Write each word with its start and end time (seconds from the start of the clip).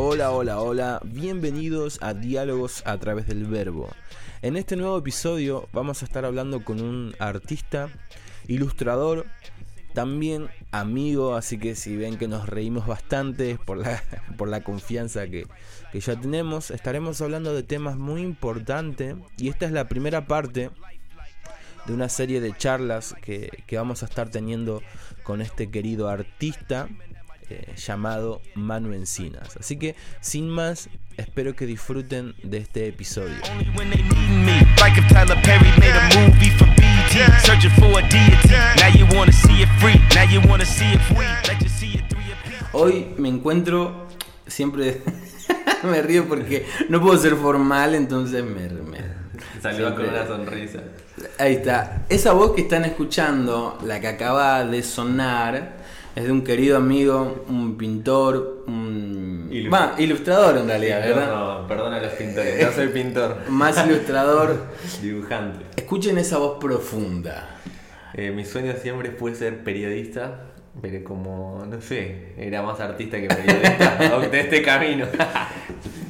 Hola, 0.00 0.30
hola, 0.30 0.60
hola, 0.60 1.00
bienvenidos 1.04 1.98
a 2.02 2.14
Diálogos 2.14 2.84
a 2.86 2.96
través 2.98 3.26
del 3.26 3.46
Verbo. 3.46 3.88
En 4.42 4.56
este 4.56 4.76
nuevo 4.76 4.96
episodio 4.96 5.68
vamos 5.72 6.02
a 6.02 6.04
estar 6.04 6.24
hablando 6.24 6.62
con 6.62 6.80
un 6.80 7.16
artista, 7.18 7.88
ilustrador, 8.46 9.26
también 9.94 10.50
amigo, 10.70 11.34
así 11.34 11.58
que 11.58 11.74
si 11.74 11.96
ven 11.96 12.16
que 12.16 12.28
nos 12.28 12.48
reímos 12.48 12.86
bastante 12.86 13.58
por 13.58 13.78
la, 13.78 14.00
por 14.38 14.46
la 14.46 14.62
confianza 14.62 15.26
que, 15.26 15.48
que 15.90 15.98
ya 15.98 16.14
tenemos, 16.14 16.70
estaremos 16.70 17.20
hablando 17.20 17.52
de 17.52 17.64
temas 17.64 17.96
muy 17.96 18.22
importantes 18.22 19.16
y 19.36 19.48
esta 19.48 19.66
es 19.66 19.72
la 19.72 19.88
primera 19.88 20.28
parte 20.28 20.70
de 21.86 21.92
una 21.92 22.08
serie 22.08 22.40
de 22.40 22.56
charlas 22.56 23.16
que, 23.20 23.50
que 23.66 23.76
vamos 23.76 24.04
a 24.04 24.06
estar 24.06 24.30
teniendo 24.30 24.80
con 25.24 25.42
este 25.42 25.72
querido 25.72 26.08
artista 26.08 26.88
eh, 27.50 27.74
llamado 27.76 28.40
Manu 28.54 28.92
Encinas. 28.92 29.56
Así 29.58 29.78
que, 29.78 29.94
sin 30.20 30.48
más, 30.48 30.88
espero 31.16 31.54
que 31.54 31.66
disfruten 31.66 32.34
de 32.42 32.58
este 32.58 32.86
episodio. 32.88 33.34
Hoy 42.72 43.14
me 43.18 43.28
encuentro 43.28 44.06
siempre... 44.46 45.02
me 45.84 46.02
río 46.02 46.26
porque 46.28 46.66
no 46.88 47.00
puedo 47.00 47.16
ser 47.18 47.34
formal, 47.36 47.94
entonces 47.94 48.44
me... 48.44 48.68
me- 48.68 49.18
Salió 49.62 49.92
con 49.94 50.08
una 50.08 50.24
sonrisa. 50.26 50.78
Ahí 51.38 51.54
está. 51.54 52.02
Esa 52.08 52.32
voz 52.32 52.54
que 52.54 52.60
están 52.62 52.84
escuchando, 52.84 53.76
la 53.84 53.98
que 54.00 54.06
acaba 54.06 54.64
de 54.64 54.82
sonar, 54.84 55.78
es 56.18 56.24
de 56.24 56.32
un 56.32 56.42
querido 56.42 56.76
amigo, 56.76 57.44
un 57.48 57.78
pintor, 57.78 58.64
un... 58.66 59.48
Ilustrador 59.98 60.56
en 60.58 60.66
realidad, 60.66 61.00
¿verdad? 61.00 61.60
No, 61.60 61.68
perdona 61.68 61.98
a 61.98 62.00
los 62.00 62.12
pintores, 62.14 62.60
no 62.60 62.72
soy 62.72 62.88
pintor. 62.88 63.36
Más 63.48 63.86
ilustrador. 63.86 64.64
Dibujante. 65.00 65.64
Escuchen 65.76 66.18
esa 66.18 66.38
voz 66.38 66.58
profunda. 66.58 67.60
Eh, 68.14 68.32
mi 68.32 68.44
sueño 68.44 68.74
siempre 68.82 69.12
fue 69.12 69.32
ser 69.36 69.62
periodista, 69.62 70.40
pero 70.82 71.04
como, 71.04 71.64
no 71.64 71.80
sé, 71.80 72.32
era 72.36 72.62
más 72.62 72.80
artista 72.80 73.20
que 73.20 73.28
periodista. 73.28 74.16
Opté 74.16 74.40
este 74.40 74.62
camino. 74.62 75.06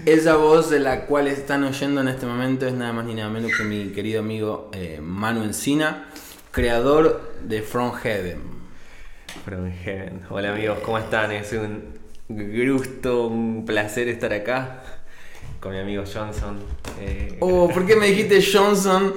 Esa 0.07 0.37
voz 0.37 0.71
de 0.71 0.81
la 0.81 1.05
cual 1.05 1.29
están 1.29 1.65
oyendo 1.65 2.01
en 2.01 2.09
este 2.09 2.25
momento 2.25 2.67
es 2.67 2.73
nada 2.73 2.95
más 2.95 3.05
ni 3.05 3.15
nada 3.15 3.29
menos 3.29 3.53
que 3.55 3.63
mi 3.63 3.89
querido 3.89 4.21
amigo 4.21 4.71
eh, 4.73 5.01
Manu 5.03 5.43
Encina, 5.43 6.07
creador 6.51 7.35
de 7.43 7.61
From 7.61 7.93
Heaven. 7.93 8.58
From 9.45 9.71
Heaven. 9.85 10.23
Hola 10.31 10.53
amigos, 10.53 10.79
¿cómo 10.85 10.99
están? 10.99 11.33
Es 11.33 11.53
un 11.53 11.83
gusto, 12.29 13.27
un 13.29 13.65
placer 13.65 14.09
estar 14.09 14.33
acá 14.33 14.83
con 15.61 15.73
mi 15.73 15.79
amigo 15.79 16.05
Johnson. 16.13 16.59
Eh, 17.01 17.37
Oh, 17.41 17.69
¿por 17.73 17.87
qué 17.87 17.97
me 17.97 18.07
dijiste 18.09 18.41
Johnson 18.43 19.15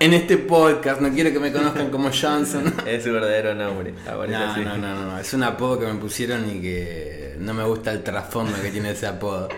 en 0.00 0.14
este 0.14 0.38
podcast? 0.38 1.00
No 1.00 1.10
quiero 1.12 1.32
que 1.32 1.38
me 1.40 1.52
conozcan 1.52 1.90
como 1.90 2.10
Johnson. 2.10 2.72
Es 2.86 3.04
su 3.04 3.12
verdadero 3.12 3.54
nombre. 3.54 3.94
No, 4.06 4.26
no, 4.64 4.76
no, 4.78 4.94
no, 4.94 5.06
no, 5.12 5.18
es 5.18 5.32
un 5.34 5.42
apodo 5.42 5.78
que 5.80 5.86
me 5.86 5.94
pusieron 5.94 6.48
y 6.50 6.60
que 6.60 7.36
no 7.38 7.52
me 7.54 7.64
gusta 7.64 7.92
el 7.92 8.02
trasfondo 8.02 8.52
que 8.62 8.70
tiene 8.70 8.90
ese 8.92 9.06
apodo. 9.06 9.48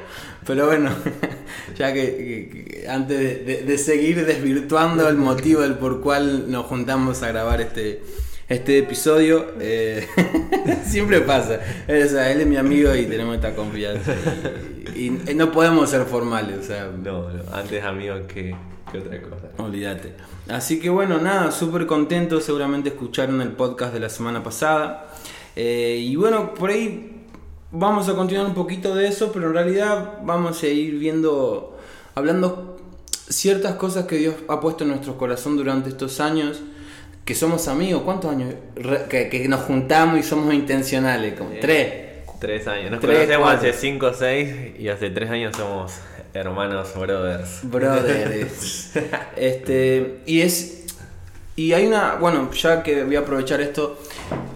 Pero 0.46 0.66
bueno, 0.66 0.90
ya 1.76 1.92
que, 1.92 2.16
que- 2.16 2.64
que 2.82 2.88
antes 2.88 3.18
de, 3.18 3.36
de- 3.44 3.62
de 3.62 3.78
seguir 3.78 4.24
desvirtuando 4.26 5.08
el 5.08 5.16
motivo 5.16 5.60
del 5.62 5.74
por 5.74 6.00
cual 6.00 6.50
nos 6.50 6.66
juntamos 6.66 7.22
a 7.22 7.28
grabar 7.28 7.60
este, 7.60 8.02
este 8.48 8.78
episodio, 8.78 9.54
eh, 9.60 10.06
siempre 10.84 11.20
pasa. 11.20 11.60
O 11.88 12.08
sea, 12.08 12.30
él 12.30 12.40
es 12.40 12.46
mi 12.46 12.56
amigo 12.56 12.94
y 12.94 13.06
tenemos 13.06 13.34
esta 13.36 13.54
confianza. 13.54 14.14
Y, 14.94 15.06
y 15.30 15.34
no 15.34 15.50
podemos 15.50 15.90
ser 15.90 16.04
formales, 16.04 16.58
o 16.58 16.62
sea, 16.62 16.86
No, 16.86 17.30
no, 17.30 17.42
antes 17.52 17.82
amigo 17.82 18.14
que, 18.26 18.54
que 18.90 18.98
otra 18.98 19.20
cosa. 19.22 19.48
Olvídate. 19.58 20.14
Así 20.48 20.78
que 20.78 20.90
bueno, 20.90 21.18
nada, 21.18 21.50
súper 21.50 21.86
contento. 21.86 22.40
Seguramente 22.40 22.90
escucharon 22.90 23.40
el 23.40 23.52
podcast 23.52 23.94
de 23.94 24.00
la 24.00 24.08
semana 24.08 24.42
pasada. 24.42 25.10
Eh, 25.56 25.98
y 26.00 26.16
bueno, 26.16 26.54
por 26.54 26.70
ahí 26.70 27.24
vamos 27.70 28.08
a 28.08 28.14
continuar 28.14 28.46
un 28.46 28.54
poquito 28.54 28.94
de 28.94 29.08
eso, 29.08 29.32
pero 29.32 29.48
en 29.48 29.54
realidad 29.54 30.18
vamos 30.22 30.62
a 30.62 30.66
ir 30.66 30.98
viendo, 30.98 31.76
hablando 32.14 32.76
ciertas 33.28 33.74
cosas 33.76 34.06
que 34.06 34.16
Dios 34.16 34.34
ha 34.48 34.60
puesto 34.60 34.84
en 34.84 34.90
nuestro 34.90 35.16
corazón 35.16 35.56
durante 35.56 35.88
estos 35.88 36.20
años. 36.20 36.62
Que 37.24 37.34
somos 37.34 37.68
amigos, 37.68 38.02
¿cuántos 38.02 38.30
años? 38.30 38.54
Re- 38.76 39.06
que, 39.08 39.28
que 39.30 39.48
nos 39.48 39.60
juntamos 39.62 40.18
y 40.18 40.22
somos 40.22 40.52
intencionales, 40.52 41.34
como 41.38 41.50
tres. 41.60 42.04
Tres 42.38 42.66
años. 42.68 42.90
Nos 42.90 43.00
Tres, 43.00 43.14
conocemos 43.20 43.48
cuatro. 43.48 43.68
hace 43.70 43.78
5 43.78 44.06
o 44.06 44.12
6 44.12 44.56
y 44.78 44.88
hace 44.88 45.08
3 45.08 45.30
años 45.30 45.56
somos 45.56 45.92
hermanos 46.34 46.92
brothers. 46.94 47.60
Brothers. 47.62 48.90
este, 49.36 50.18
y 50.26 50.40
es. 50.42 50.82
Y 51.56 51.72
hay 51.72 51.86
una. 51.86 52.16
Bueno, 52.16 52.50
ya 52.52 52.82
que 52.82 53.04
voy 53.04 53.16
a 53.16 53.20
aprovechar 53.20 53.62
esto. 53.62 53.98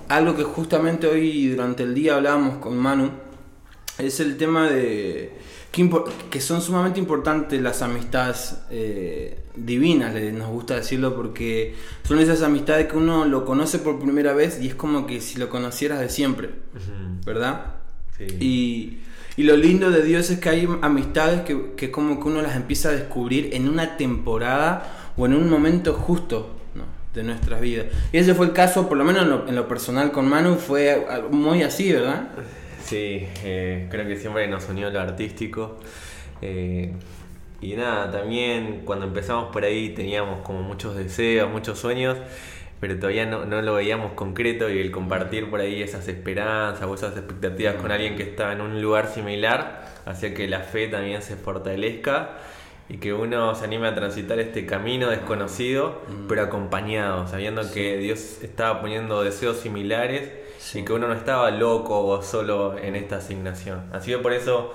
Algo 0.09 0.37
que 0.37 0.43
justamente 0.43 1.07
hoy 1.07 1.49
durante 1.49 1.85
el 1.85 1.95
día 1.95 2.17
hablábamos 2.17 2.59
con 2.59 2.77
Manu. 2.77 3.11
Es 3.99 4.21
el 4.21 4.37
tema 4.37 4.69
de. 4.71 5.33
Que, 5.73 5.91
que 6.31 6.41
son 6.41 6.63
sumamente 6.63 6.99
importantes 6.99 7.61
las 7.61 7.83
amistades 7.83 8.57
eh, 8.71 9.39
divinas, 9.55 10.15
le- 10.15 10.33
nos 10.33 10.49
gusta 10.49 10.77
decirlo, 10.77 11.15
porque 11.15 11.75
son 12.05 12.19
esas 12.21 12.43
amistades 12.43 12.87
que 12.87 12.97
uno 12.97 13.27
lo 13.27 13.45
conoce 13.45 13.79
por 13.79 13.99
primera 14.01 14.33
vez 14.33 14.61
y 14.63 14.69
es 14.69 14.75
como 14.75 15.07
que 15.07 15.21
si 15.21 15.39
lo 15.39 15.51
conocieras 15.51 16.01
de 16.01 16.09
siempre, 16.09 16.51
¿verdad? 17.27 17.75
Sí. 18.17 18.25
Y, 18.41 18.99
y 19.37 19.45
lo 19.45 19.57
lindo 19.59 19.91
de 19.91 20.03
Dios 20.03 20.31
es 20.31 20.41
que 20.41 20.49
hay 20.49 20.69
amistades 20.81 21.43
que, 21.43 21.73
que 21.77 21.91
como 21.91 22.19
que 22.19 22.29
uno 22.29 22.41
las 22.41 22.57
empieza 22.57 22.89
a 22.89 22.93
descubrir 22.93 23.51
en 23.53 23.69
una 23.69 23.99
temporada 23.99 25.13
o 25.19 25.27
en 25.27 25.35
un 25.35 25.51
momento 25.51 25.93
justo 25.93 26.55
de 27.15 27.23
nuestras 27.25 27.61
vidas. 27.61 27.87
Y 28.13 28.19
ese 28.19 28.35
fue 28.35 28.47
el 28.47 28.53
caso, 28.53 28.89
por 28.89 28.97
lo 28.97 29.05
menos 29.05 29.23
en 29.25 29.31
lo, 29.31 29.49
en 29.49 29.55
lo 29.55 29.69
personal 29.69 30.13
con 30.13 30.29
Manu, 30.29 30.55
fue 30.57 31.07
muy 31.31 31.63
así, 31.63 31.93
¿verdad? 31.93 32.31
Sí, 32.89 33.29
eh, 33.45 33.87
creo 33.91 34.07
que 34.07 34.17
siempre 34.17 34.49
nos 34.49 34.67
unió 34.71 34.89
lo 34.89 34.99
artístico. 34.99 35.77
Eh, 36.41 36.91
y 37.61 37.75
nada, 37.75 38.11
también 38.11 38.81
cuando 38.87 39.05
empezamos 39.05 39.53
por 39.53 39.65
ahí 39.65 39.91
teníamos 39.91 40.41
como 40.41 40.63
muchos 40.63 40.97
deseos, 40.97 41.51
muchos 41.51 41.79
sueños, 41.79 42.17
pero 42.81 42.99
todavía 42.99 43.27
no, 43.27 43.45
no 43.45 43.61
lo 43.61 43.75
veíamos 43.75 44.13
concreto 44.13 44.71
y 44.71 44.79
el 44.79 44.91
compartir 44.91 45.51
por 45.51 45.61
ahí 45.61 45.83
esas 45.83 46.09
esperanzas 46.09 46.87
o 46.87 46.95
esas 46.95 47.15
expectativas 47.15 47.75
con 47.75 47.93
alguien 47.93 48.17
que 48.17 48.23
estaba 48.23 48.55
en 48.55 48.63
un 48.63 48.81
lugar 48.81 49.09
similar 49.09 49.85
hacía 50.07 50.33
que 50.33 50.49
la 50.49 50.61
fe 50.61 50.89
también 50.89 51.21
se 51.21 51.37
fortalezca 51.37 52.39
y 52.89 52.97
que 52.97 53.13
uno 53.13 53.55
se 53.55 53.67
anime 53.67 53.89
a 53.89 53.95
transitar 53.95 54.39
este 54.39 54.65
camino 54.65 55.11
desconocido, 55.11 56.01
pero 56.27 56.41
acompañado, 56.43 57.29
sabiendo 57.29 57.71
que 57.71 57.99
Dios 57.99 58.43
estaba 58.43 58.81
poniendo 58.81 59.23
deseos 59.23 59.59
similares 59.59 60.48
y 60.75 60.85
que 60.85 60.93
uno 60.93 61.09
no 61.09 61.15
estaba 61.15 61.51
loco 61.51 62.07
o 62.07 62.23
solo 62.23 62.79
en 62.79 62.97
esta 62.97 63.17
asignación. 63.17 63.85
Así 63.93 64.11
que 64.11 64.19
por 64.19 64.33
eso 64.33 64.75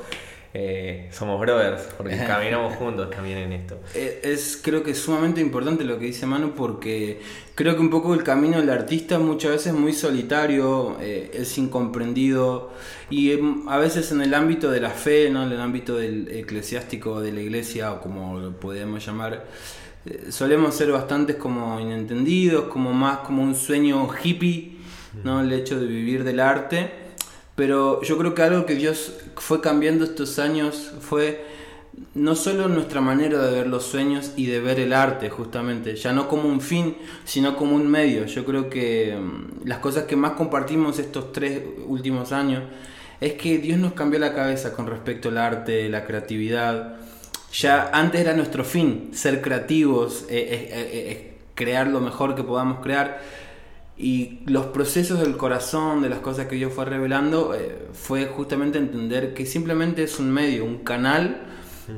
eh, 0.53 1.09
somos 1.11 1.39
brothers, 1.39 1.89
porque 1.97 2.16
caminamos 2.27 2.75
juntos 2.75 3.09
también 3.09 3.39
en 3.39 3.53
esto. 3.53 3.79
Eh, 3.95 4.21
Es 4.23 4.59
creo 4.61 4.83
que 4.83 4.91
es 4.91 4.99
sumamente 4.99 5.41
importante 5.41 5.83
lo 5.83 5.97
que 5.97 6.05
dice 6.05 6.25
Manu 6.27 6.51
porque 6.51 7.21
creo 7.55 7.75
que 7.75 7.81
un 7.81 7.89
poco 7.89 8.13
el 8.13 8.23
camino 8.23 8.59
del 8.59 8.69
artista 8.69 9.17
muchas 9.17 9.51
veces 9.51 9.67
es 9.67 9.73
muy 9.73 9.94
solitario, 9.94 10.97
eh, 11.01 11.31
es 11.33 11.57
incomprendido 11.57 12.71
y 13.09 13.33
a 13.67 13.77
veces 13.77 14.11
en 14.11 14.21
el 14.21 14.33
ámbito 14.33 14.69
de 14.69 14.79
la 14.79 14.91
fe, 14.91 15.29
¿no? 15.31 15.44
en 15.44 15.51
el 15.51 15.59
ámbito 15.59 15.95
del 15.97 16.27
eclesiástico 16.29 17.19
de 17.19 17.31
la 17.31 17.41
iglesia 17.41 17.91
o 17.91 18.01
como 18.01 18.39
lo 18.39 18.51
podemos 18.59 19.03
llamar, 19.05 19.45
eh, 20.05 20.27
solemos 20.29 20.75
ser 20.75 20.91
bastantes 20.91 21.38
como 21.38 21.79
inentendidos, 21.79 22.65
como 22.65 22.94
más 22.94 23.19
como 23.19 23.41
un 23.41 23.56
sueño 23.56 24.07
hippie, 24.24 24.73
¿no? 25.24 25.42
el 25.42 25.51
hecho 25.54 25.80
de 25.80 25.88
vivir 25.88 26.24
del 26.24 26.39
arte. 26.39 26.92
Pero 27.56 28.01
yo 28.01 28.18
creo 28.18 28.33
que 28.33 28.42
algo 28.42 28.65
que 28.65 28.75
Dios 28.75 29.13
fue 29.36 29.62
cambiando 29.62 30.06
estos 30.06 30.39
años 30.39 30.92
fue 31.01 31.45
no 32.15 32.36
solo 32.36 32.68
nuestra 32.68 33.01
manera 33.01 33.39
de 33.39 33.51
ver 33.51 33.68
los 33.68 33.83
sueños 33.83 34.31
y 34.36 34.48
de 34.48 34.60
ver 34.60 34.80
el 34.80 34.94
arte, 34.94 35.30
justamente, 35.30 35.95
ya 35.95 36.12
no 36.12 36.27
como 36.27 36.50
un 36.50 36.62
fin, 36.62 36.98
sino 37.24 37.56
como 37.56 37.75
un 37.75 37.88
medio. 37.88 38.25
Yo 38.25 38.45
creo 38.45 38.69
que 38.69 39.15
mm, 39.15 39.68
las 39.68 39.80
cosas 39.80 40.06
que 40.06 40.15
más 40.15 40.31
compartimos 40.31 41.00
estos 41.00 41.31
tres 41.31 41.62
últimos 41.86 42.31
años 42.31 42.63
es 43.21 43.33
que 43.33 43.57
Dios 43.57 43.80
nos 43.80 43.94
cambió 43.94 44.19
la 44.19 44.33
cabeza 44.33 44.74
con 44.74 44.88
respecto 44.88 45.30
al 45.30 45.38
arte, 45.38 45.88
la 45.89 46.06
creatividad. 46.06 46.95
Ya 47.54 47.89
antes 47.94 48.21
era 48.21 48.33
nuestro 48.33 48.63
fin, 48.63 49.12
ser 49.13 49.42
creativos, 49.42 50.25
eh, 50.30 50.48
eh, 50.50 50.69
eh, 50.71 51.33
crear 51.54 51.88
lo 51.88 52.01
mejor 52.01 52.36
que 52.36 52.44
podamos 52.44 52.80
crear. 52.80 53.21
Y 54.03 54.39
los 54.47 54.65
procesos 54.65 55.21
del 55.21 55.38
corazón, 55.38 56.01
de 56.01 56.09
las 56.09 56.19
cosas 56.19 56.47
que 56.47 56.57
Dios 56.57 56.73
fue 56.73 56.83
revelando, 56.83 57.55
eh, 57.55 57.88
fue 57.94 58.25
justamente 58.25 58.77
entender 58.77 59.33
que 59.33 59.45
simplemente 59.45 60.03
es 60.03 60.19
un 60.19 60.29
medio, 60.29 60.65
un 60.65 60.79
canal 60.79 61.38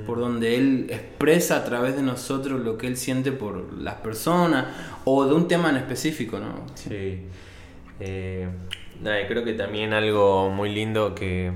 por 0.06 0.20
donde 0.20 0.56
Él 0.56 0.86
expresa 0.92 1.58
a 1.58 1.66
través 1.66 1.96
de 1.96 2.04
nosotros 2.04 2.62
lo 2.62 2.78
que 2.78 2.86
Él 2.86 2.96
siente 2.96 3.32
por 3.32 3.74
las 3.74 3.96
personas 3.96 4.68
o 5.04 5.26
de 5.26 5.34
un 5.34 5.48
tema 5.48 5.72
en 5.72 5.78
específico, 5.78 6.38
¿no? 6.38 6.68
Sí. 6.76 7.22
Eh, 8.00 8.50
nada, 9.02 9.18
creo 9.28 9.44
que 9.44 9.54
también 9.54 9.92
algo 9.92 10.52
muy 10.52 10.72
lindo 10.72 11.16
que, 11.16 11.54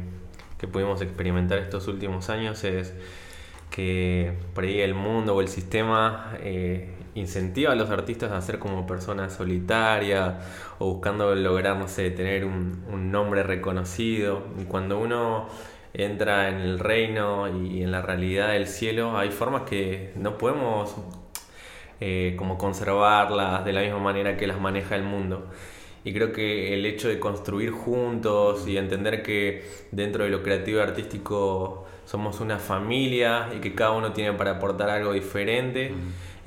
que 0.57 0.67
pudimos 0.67 0.99
experimentar 1.03 1.59
estos 1.59 1.87
últimos 1.87 2.27
años 2.31 2.63
es 2.63 2.95
que 3.69 4.33
por 4.55 4.63
ahí 4.63 4.81
el 4.81 4.95
mundo 4.95 5.35
o 5.35 5.41
el 5.41 5.47
sistema 5.47 6.33
eh, 6.41 6.89
incentiva 7.15 7.71
a 7.73 7.75
los 7.75 7.89
artistas 7.89 8.31
a 8.31 8.41
ser 8.41 8.59
como 8.59 8.85
personas 8.88 9.33
solitarias 9.33 10.35
o 10.79 10.94
buscando 10.94 11.33
lograr, 11.35 11.77
no 11.77 11.88
sé, 11.88 12.11
tener 12.11 12.45
un, 12.45 13.11
nombre 13.11 13.44
reconocido. 13.44 14.44
Y 14.61 14.65
cuando 14.65 15.00
uno 15.00 15.47
entra 15.94 16.50
en 16.50 16.56
el 16.56 16.79
reino 16.79 17.47
y 17.47 17.83
en 17.83 17.91
la 17.91 18.01
realidad 18.01 18.53
del 18.53 18.67
cielo, 18.67 19.17
hay 19.17 19.31
formas 19.31 19.63
que 19.63 20.13
no 20.15 20.38
podemos 20.38 20.95
eh, 22.00 22.35
como 22.38 22.57
conservarlas 22.57 23.65
de 23.65 23.73
la 23.73 23.81
misma 23.81 24.00
manera 24.00 24.38
que 24.38 24.47
las 24.47 24.59
maneja 24.59 24.95
el 24.95 25.03
mundo. 25.03 25.50
Y 26.03 26.13
creo 26.13 26.31
que 26.31 26.73
el 26.73 26.85
hecho 26.85 27.09
de 27.09 27.19
construir 27.19 27.71
juntos 27.71 28.67
y 28.67 28.77
entender 28.77 29.21
que 29.21 29.63
dentro 29.91 30.23
de 30.23 30.29
lo 30.29 30.41
creativo 30.44 30.79
y 30.79 30.81
artístico 30.81 31.85
somos 32.06 32.39
una 32.39 32.57
familia 32.57 33.50
y 33.56 33.59
que 33.59 33.75
cada 33.75 33.91
uno 33.91 34.13
tiene 34.13 34.33
para 34.33 34.51
aportar 34.51 34.89
algo 34.89 35.13
diferente, 35.13 35.91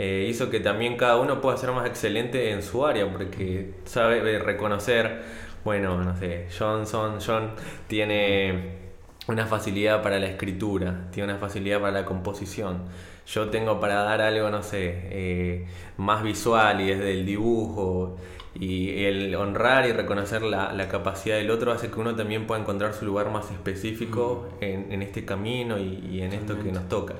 eh, 0.05 0.27
hizo 0.29 0.51
que 0.51 0.59
también 0.59 0.97
cada 0.97 1.17
uno 1.17 1.41
pueda 1.41 1.57
ser 1.57 1.71
más 1.71 1.87
excelente 1.87 2.51
en 2.51 2.65
su 2.65 2.85
área, 2.85 3.09
porque 3.13 3.75
sabe 3.85 4.37
reconocer, 4.41 5.23
bueno, 5.65 6.03
no 6.03 6.17
sé, 6.17 6.49
Johnson, 6.59 7.19
John 7.25 7.53
tiene 7.87 8.81
una 9.29 9.47
facilidad 9.47 10.03
para 10.03 10.19
la 10.19 10.27
escritura, 10.27 11.09
tiene 11.13 11.31
una 11.31 11.39
facilidad 11.39 11.81
para 11.81 11.93
la 11.93 12.05
composición. 12.05 12.83
Yo 13.29 13.49
tengo 13.51 13.79
para 13.79 14.03
dar 14.03 14.23
algo, 14.23 14.51
no 14.51 14.65
sé, 14.65 14.93
eh, 15.05 15.67
más 15.99 16.25
visual 16.25 16.81
y 16.81 16.89
desde 16.89 17.13
el 17.13 17.25
dibujo. 17.25 18.17
Y 18.59 19.05
el 19.05 19.33
honrar 19.37 19.87
y 19.87 19.93
reconocer 19.93 20.43
la, 20.43 20.73
la, 20.73 20.89
capacidad 20.89 21.37
del 21.37 21.51
otro 21.53 21.71
hace 21.71 21.93
que 21.93 22.01
uno 22.01 22.17
también 22.17 22.49
pueda 22.49 22.61
encontrar 22.61 22.93
su 22.93 23.07
lugar 23.07 23.31
más 23.31 23.53
específico 23.53 24.49
mm. 24.61 24.65
en, 24.65 24.93
en, 24.93 25.03
este 25.03 25.25
camino 25.25 25.79
y, 25.79 26.09
y 26.11 26.23
en 26.23 26.33
esto 26.33 26.59
que 26.59 26.73
nos 26.73 26.89
toca. 26.89 27.15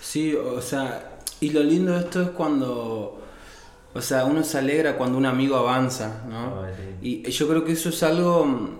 Sí, 0.00 0.34
o 0.34 0.62
sea, 0.62 1.17
y 1.40 1.50
lo 1.50 1.62
lindo 1.62 1.92
de 1.92 2.00
esto 2.00 2.22
es 2.22 2.28
cuando, 2.30 3.20
o 3.94 4.00
sea, 4.00 4.24
uno 4.24 4.42
se 4.42 4.58
alegra 4.58 4.96
cuando 4.96 5.18
un 5.18 5.26
amigo 5.26 5.56
avanza, 5.56 6.24
¿no? 6.28 6.62
Y 7.00 7.30
yo 7.30 7.48
creo 7.48 7.64
que 7.64 7.72
eso 7.72 7.90
es 7.90 8.02
algo 8.02 8.78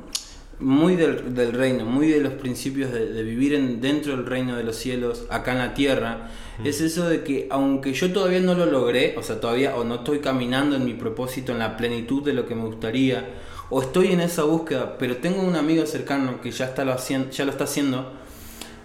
muy 0.61 0.97
del, 0.97 1.35
del, 1.35 1.53
reino, 1.53 1.85
muy 1.85 2.09
de 2.09 2.21
los 2.21 2.33
principios 2.33 2.93
de, 2.93 3.13
de, 3.13 3.23
vivir 3.23 3.55
en, 3.55 3.81
dentro 3.81 4.17
del 4.17 4.27
reino 4.27 4.57
de 4.57 4.65
los 4.65 4.77
cielos, 4.77 5.25
acá 5.31 5.53
en 5.53 5.59
la 5.59 5.75
tierra, 5.75 6.31
mm. 6.59 6.67
es 6.67 6.81
eso 6.81 7.09
de 7.09 7.23
que 7.23 7.47
aunque 7.51 7.93
yo 7.93 8.13
todavía 8.13 8.41
no 8.41 8.55
lo 8.55 8.67
logré, 8.67 9.15
o 9.17 9.23
sea, 9.23 9.41
todavía 9.41 9.77
o 9.77 9.85
no 9.85 9.97
estoy 9.97 10.19
caminando 10.19 10.75
en 10.75 10.85
mi 10.85 10.95
propósito, 10.95 11.53
en 11.53 11.61
la 11.61 11.77
plenitud 11.77 12.25
de 12.25 12.33
lo 12.33 12.47
que 12.47 12.57
me 12.57 12.65
gustaría, 12.65 13.25
o 13.71 13.83
estoy 13.83 14.13
en 14.13 14.21
esa 14.21 14.45
búsqueda, 14.45 14.97
pero 14.99 15.19
tengo 15.19 15.43
un 15.43 15.55
amigo 15.55 15.87
cercano 15.87 16.41
que 16.41 16.51
ya, 16.51 16.65
está 16.65 16.85
lo, 16.85 16.93
haciendo, 16.93 17.31
ya 17.31 17.45
lo 17.45 17.53
está 17.53 17.65
haciendo, 17.65 18.13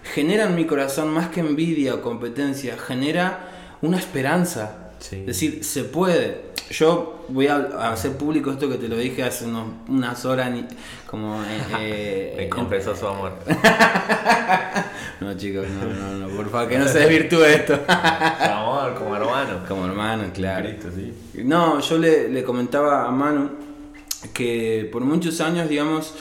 genera 0.04 0.44
en 0.44 0.54
mi 0.54 0.66
corazón 0.66 1.08
más 1.08 1.30
que 1.30 1.40
envidia 1.40 1.94
o 1.94 2.02
competencia, 2.02 2.76
genera 2.76 3.63
una 3.86 3.98
esperanza. 3.98 4.90
Sí. 4.98 5.16
Es 5.20 5.26
decir, 5.26 5.64
se 5.64 5.84
puede 5.84 6.54
yo 6.70 7.24
voy 7.28 7.46
a 7.46 7.92
hacer 7.92 8.12
público 8.12 8.50
esto 8.50 8.68
que 8.68 8.76
te 8.76 8.88
lo 8.88 8.96
dije 8.96 9.22
hace 9.22 9.44
unos, 9.44 9.66
unas 9.88 10.24
horas, 10.24 10.50
como... 11.06 11.42
Eh, 11.78 12.34
Me 12.36 12.48
confesó 12.48 12.96
su 12.96 13.06
amor. 13.06 13.32
no, 15.20 15.36
chicos, 15.36 15.66
no, 15.68 15.86
no, 15.86 16.26
no, 16.26 16.36
por 16.36 16.50
favor, 16.50 16.68
que 16.68 16.78
no 16.78 16.88
se 16.88 17.00
desvirtúe 17.00 17.44
esto. 17.44 17.80
amor, 17.86 18.94
como 18.94 19.14
hermano. 19.16 19.60
Como 19.68 19.86
hermano, 19.86 20.24
claro. 20.32 20.68
Cristo, 20.68 20.88
sí. 20.94 21.42
No, 21.44 21.80
yo 21.80 21.98
le, 21.98 22.28
le 22.28 22.42
comentaba 22.42 23.06
a 23.06 23.10
Manu 23.10 23.50
que 24.32 24.88
por 24.90 25.02
muchos 25.02 25.40
años, 25.42 25.68
digamos, 25.68 26.14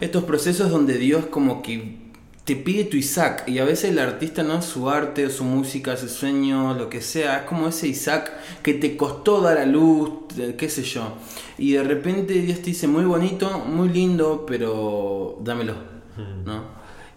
estos 0.00 0.22
procesos 0.22 0.70
donde 0.70 0.98
Dios 0.98 1.26
como 1.26 1.62
que 1.62 2.07
te 2.48 2.56
pide 2.56 2.84
tu 2.84 2.96
Isaac 2.96 3.44
y 3.46 3.58
a 3.58 3.64
veces 3.66 3.90
el 3.90 3.98
artista 3.98 4.42
no 4.42 4.56
es 4.56 4.64
su 4.64 4.88
arte 4.88 5.26
o 5.26 5.28
su 5.28 5.44
música, 5.44 5.98
su 5.98 6.08
sueño, 6.08 6.72
lo 6.72 6.88
que 6.88 7.02
sea, 7.02 7.40
es 7.40 7.42
como 7.42 7.68
ese 7.68 7.88
Isaac 7.88 8.32
que 8.62 8.72
te 8.72 8.96
costó 8.96 9.42
dar 9.42 9.58
a 9.58 9.66
luz, 9.66 10.12
qué 10.56 10.70
sé 10.70 10.82
yo. 10.82 11.12
Y 11.58 11.72
de 11.72 11.84
repente 11.84 12.32
Dios 12.32 12.60
te 12.60 12.70
dice 12.70 12.88
muy 12.88 13.04
bonito, 13.04 13.58
muy 13.58 13.90
lindo, 13.90 14.46
pero 14.46 15.36
dámelo, 15.42 15.74
hmm. 16.16 16.44
¿no? 16.46 16.62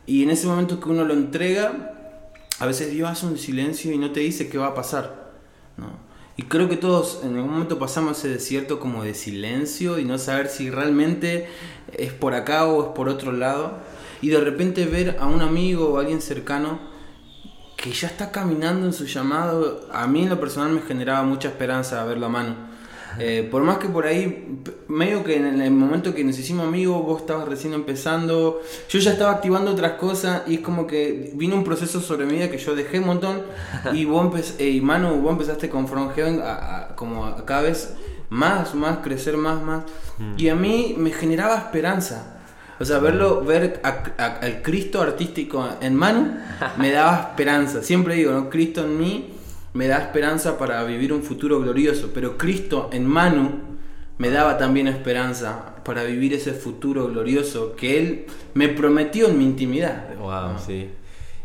Y 0.06 0.24
en 0.24 0.32
ese 0.32 0.48
momento 0.48 0.82
que 0.82 0.90
uno 0.90 1.06
lo 1.06 1.14
entrega, 1.14 1.94
a 2.60 2.66
veces 2.66 2.92
Dios 2.92 3.10
hace 3.10 3.26
un 3.26 3.38
silencio 3.38 3.94
y 3.94 3.98
no 3.98 4.12
te 4.12 4.20
dice 4.20 4.50
qué 4.50 4.58
va 4.58 4.68
a 4.68 4.76
pasar, 4.76 5.32
¿no? 5.78 5.94
Y 6.36 6.44
creo 6.44 6.68
que 6.68 6.76
todos 6.76 7.22
en 7.24 7.38
algún 7.38 7.52
momento 7.52 7.80
pasamos 7.80 8.18
ese 8.18 8.28
desierto 8.28 8.82
como 8.82 9.06
de 9.06 9.14
silencio 9.14 9.98
y 9.98 10.04
no 10.04 10.18
saber 10.18 10.50
si 10.50 10.70
realmente 10.70 11.48
es 11.94 12.12
por 12.12 12.34
acá 12.34 12.66
o 12.66 12.84
es 12.84 12.90
por 12.90 13.08
otro 13.08 13.32
lado 13.32 13.80
y 14.22 14.30
de 14.30 14.40
repente 14.40 14.86
ver 14.86 15.18
a 15.20 15.26
un 15.26 15.42
amigo 15.42 15.94
o 15.94 15.98
alguien 16.00 16.22
cercano 16.22 16.80
que 17.76 17.92
ya 17.92 18.08
está 18.08 18.32
caminando 18.32 18.86
en 18.86 18.94
su 18.94 19.06
llamado, 19.06 19.88
a 19.92 20.06
mí 20.06 20.24
en 20.24 20.30
lo 20.30 20.40
personal 20.40 20.72
me 20.72 20.82
generaba 20.82 21.24
mucha 21.24 21.50
esperanza 21.50 22.04
verlo 22.06 22.28
a 22.28 22.30
mano. 22.30 22.72
Eh, 23.20 23.48
por 23.50 23.64
más 23.64 23.78
que 23.78 23.90
por 23.90 24.06
ahí, 24.06 24.62
medio 24.88 25.24
que 25.24 25.36
en 25.36 25.62
el 25.62 25.72
momento 25.72 26.14
que 26.14 26.24
nos 26.24 26.38
hicimos 26.38 26.68
amigos, 26.68 27.04
vos 27.04 27.22
estabas 27.22 27.48
recién 27.48 27.74
empezando, 27.74 28.62
yo 28.88 29.00
ya 29.00 29.12
estaba 29.12 29.32
activando 29.32 29.72
otras 29.72 29.94
cosas 29.94 30.44
y 30.48 30.56
es 30.56 30.60
como 30.62 30.88
que 30.88 31.32
vino 31.36 31.56
un 31.56 31.64
proceso 31.64 32.00
sobre 32.00 32.26
mi 32.26 32.36
vida 32.36 32.50
que 32.50 32.58
yo 32.58 32.76
dejé 32.76 33.00
un 33.00 33.08
montón 33.08 33.42
y 33.94 34.06
vos 34.06 34.56
eh, 34.60 34.70
y 34.70 34.82
Manu, 34.82 35.22
vos 35.22 35.34
empezaste 35.34 35.70
con 35.70 35.88
From 35.88 36.12
Heaven 36.12 36.42
a, 36.42 36.94
como 36.96 37.26
a 37.26 37.46
cada 37.46 37.64
vez 37.64 37.96
más, 38.30 38.74
más, 38.76 39.00
crecer 39.00 39.36
más, 39.36 39.62
más. 39.62 39.84
Mm. 40.18 40.34
Y 40.38 40.50
a 40.50 40.56
mí 40.56 40.96
me 40.98 41.12
generaba 41.12 41.58
esperanza. 41.58 42.41
O 42.82 42.86
sea, 42.86 42.98
verlo, 42.98 43.46
ver 43.46 43.80
al 43.84 44.64
Cristo 44.64 45.04
artístico 45.04 45.70
en 45.82 45.94
Manu 45.94 46.40
me 46.78 46.90
daba 46.90 47.28
esperanza. 47.30 47.84
Siempre 47.84 48.16
digo, 48.16 48.32
¿no? 48.32 48.50
Cristo 48.50 48.84
en 48.84 48.98
mí 48.98 49.30
me 49.74 49.88
da 49.88 50.00
esperanza 50.00 50.58
para 50.58 50.84
vivir 50.84 51.14
un 51.14 51.22
futuro 51.22 51.60
glorioso. 51.60 52.10
Pero 52.12 52.40
Cristo 52.40 52.90
en 52.92 53.06
Manu 53.06 53.52
me 54.18 54.32
daba 54.32 54.58
también 54.58 54.88
esperanza 54.88 55.76
para 55.86 56.04
vivir 56.06 56.34
ese 56.34 56.54
futuro 56.54 57.08
glorioso 57.08 57.76
que 57.76 58.00
Él 58.00 58.26
me 58.56 58.68
prometió 58.68 59.28
en 59.28 59.38
mi 59.38 59.46
intimidad. 59.46 60.16
Wow, 60.18 60.58
sí. 60.58 60.90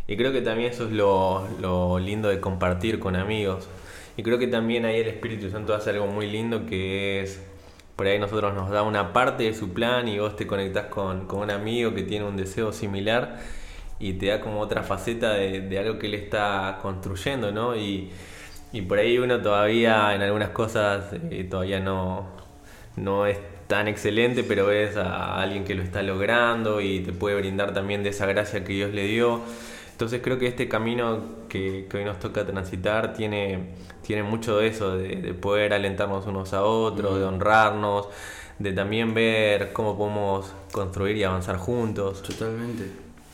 Y 0.09 0.17
creo 0.17 0.33
que 0.33 0.41
también 0.41 0.73
eso 0.73 0.87
es 0.87 0.93
lo, 0.93 1.47
lo 1.61 1.99
lindo 1.99 2.31
de 2.31 2.41
compartir 2.41 2.99
con 2.99 3.15
amigos. 3.15 3.69
Y 4.17 4.23
creo 4.23 4.38
que 4.38 4.47
también 4.47 4.87
ahí 4.87 5.00
el 5.00 5.09
Espíritu 5.09 5.50
Santo 5.50 5.75
hace 5.75 5.91
algo 5.91 6.06
muy 6.06 6.31
lindo 6.31 6.65
que 6.65 7.21
es 7.21 7.43
por 7.97 8.07
ahí 8.07 8.19
nosotros 8.19 8.55
nos 8.55 8.71
da 8.71 8.83
una 8.83 9.12
parte 9.12 9.45
de 9.45 9.55
su 9.55 9.73
plan 9.73 10.07
y 10.07 10.19
vos 10.19 10.37
te 10.37 10.47
conectás 10.47 10.87
con, 10.87 11.26
con 11.26 11.41
un 11.41 11.50
amigo 11.50 11.95
que 11.95 12.03
tiene 12.03 12.26
un 12.26 12.37
deseo 12.37 12.73
similar 12.73 13.38
y 13.99 14.15
te 14.15 14.26
da 14.26 14.41
como 14.41 14.61
otra 14.61 14.83
faceta 14.83 15.33
de, 15.33 15.62
de 15.62 15.79
algo 15.79 15.99
que 15.99 16.07
él 16.07 16.15
está 16.15 16.79
construyendo, 16.83 17.50
¿no? 17.53 17.75
Y, 17.75 18.11
y, 18.73 18.83
por 18.83 18.99
ahí 18.99 19.19
uno 19.19 19.41
todavía 19.41 20.15
en 20.15 20.23
algunas 20.23 20.50
cosas 20.50 21.15
eh, 21.31 21.47
todavía 21.49 21.81
no, 21.81 22.26
no 22.97 23.26
es 23.26 23.38
tan 23.67 23.88
excelente, 23.88 24.45
pero 24.45 24.67
ves 24.67 24.97
a 24.97 25.41
alguien 25.41 25.65
que 25.65 25.75
lo 25.75 25.83
está 25.83 26.03
logrando 26.03 26.81
y 26.81 27.00
te 27.00 27.12
puede 27.12 27.37
brindar 27.37 27.73
también 27.73 28.03
de 28.03 28.11
esa 28.11 28.26
gracia 28.26 28.65
que 28.65 28.75
Dios 28.75 28.93
le 28.93 29.05
dio. 29.05 29.41
Entonces 29.97 30.21
creo 30.23 30.38
que 30.38 30.47
este 30.47 30.69
camino 30.69 31.23
que, 31.49 31.87
que 31.88 31.97
hoy 31.97 32.05
nos 32.05 32.19
toca 32.19 32.45
transitar 32.45 33.15
tiene 33.15 33.75
tiene 34.07 34.23
mucho 34.23 34.59
de 34.59 34.69
eso, 34.69 34.97
de, 34.97 35.35
poder 35.35 35.73
alentarnos 35.73 36.26
unos 36.26 36.53
a 36.53 36.62
otros, 36.62 37.19
de 37.19 37.25
honrarnos, 37.25 38.07
de 38.59 38.73
también 38.73 39.15
ver 39.15 39.73
cómo 39.73 39.99
podemos 39.99 40.53
construir 40.71 41.17
y 41.17 41.25
avanzar 41.25 41.57
juntos. 41.57 42.23
Totalmente, 42.23 42.85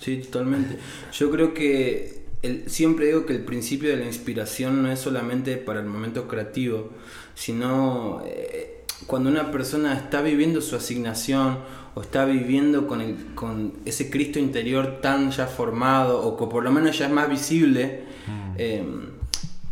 sí, 0.01 0.17
totalmente. 0.19 0.79
Yo 1.13 1.31
creo 1.31 1.53
que 1.53 2.23
el, 2.41 2.71
siempre 2.71 3.07
digo 3.07 3.27
que 3.27 3.35
el 3.35 3.45
principio 3.45 3.91
de 3.91 3.99
la 3.99 4.07
inspiración 4.07 4.83
no 4.83 4.91
es 4.91 4.99
solamente 4.99 5.59
para 5.59 5.81
el 5.81 5.87
momento 5.87 6.27
creativo, 6.27 6.91
sino 7.35 8.23
eh, 8.25 8.85
cuando 9.07 9.29
una 9.29 9.51
persona 9.51 9.93
está 9.93 10.23
viviendo 10.23 10.63
su 10.63 10.75
asignación 10.75 11.59
o 11.95 12.01
está 12.01 12.25
viviendo 12.25 12.87
con, 12.87 13.01
el, 13.01 13.35
con 13.35 13.75
ese 13.85 14.11
Cristo 14.11 14.39
interior 14.39 15.01
tan 15.03 15.31
ya 15.31 15.47
formado 15.47 16.23
o 16.23 16.37
que 16.37 16.47
por 16.47 16.63
lo 16.63 16.73
menos 16.73 16.99
ya 16.99 17.07
es 17.07 17.13
más 17.13 17.29
visible, 17.29 18.05
mm. 18.27 18.55
eh, 18.59 18.85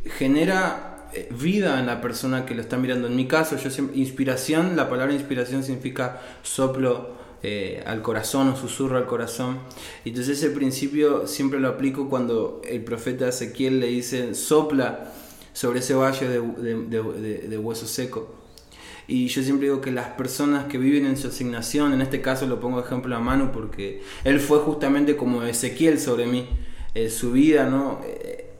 genera 0.05 1.09
eh, 1.13 1.29
vida 1.31 1.81
en 1.81 1.87
la 1.87 2.01
persona 2.01 2.47
que 2.47 2.55
lo 2.55 2.63
está 2.63 2.77
mirando. 2.77 3.09
En 3.09 3.17
mi 3.17 3.27
caso, 3.27 3.57
yo 3.57 3.71
siempre, 3.71 3.97
inspiración, 3.99 4.77
la 4.77 4.89
palabra 4.89 5.13
inspiración 5.13 5.63
significa 5.65 6.21
soplo 6.43 7.19
eh, 7.43 7.83
al 7.87 8.03
corazón 8.03 8.49
o 8.51 8.57
susurro 8.57 8.99
al 8.99 9.07
corazón. 9.07 9.59
Y 10.05 10.11
entonces 10.11 10.39
ese 10.39 10.51
principio 10.51 11.27
siempre 11.27 11.59
lo 11.59 11.69
aplico 11.69 12.09
cuando 12.09 12.61
el 12.69 12.85
profeta 12.85 13.29
Ezequiel 13.29 13.81
le 13.81 13.87
dice 13.87 14.35
sopla 14.35 15.13
sobre 15.53 15.81
ese 15.81 15.95
valle 15.95 16.29
de, 16.29 16.41
de, 16.41 17.49
de, 17.49 17.59
hueso 17.59 17.87
seco. 17.87 18.40
Y 19.11 19.27
yo 19.27 19.43
siempre 19.43 19.67
digo 19.67 19.81
que 19.81 19.91
las 19.91 20.11
personas 20.11 20.67
que 20.67 20.79
viven 20.79 21.05
en 21.05 21.17
su 21.17 21.27
asignación, 21.27 21.93
en 21.93 22.01
este 22.01 22.21
caso 22.21 22.47
lo 22.47 22.61
pongo 22.61 22.79
ejemplo 22.79 23.17
a 23.17 23.19
mano 23.19 23.51
porque 23.51 24.03
él 24.23 24.39
fue 24.39 24.59
justamente 24.61 25.17
como 25.17 25.43
Ezequiel 25.43 25.99
sobre 25.99 26.27
mí, 26.27 26.49
eh, 26.95 27.11
su 27.11 27.33
vida, 27.33 27.67
¿no? 27.67 28.01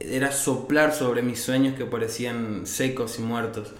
era 0.01 0.33
soplar 0.33 0.93
sobre 0.93 1.21
mis 1.21 1.39
sueños 1.39 1.77
que 1.77 1.85
parecían 1.85 2.65
secos 2.65 3.17
y 3.17 3.21
muertos. 3.21 3.71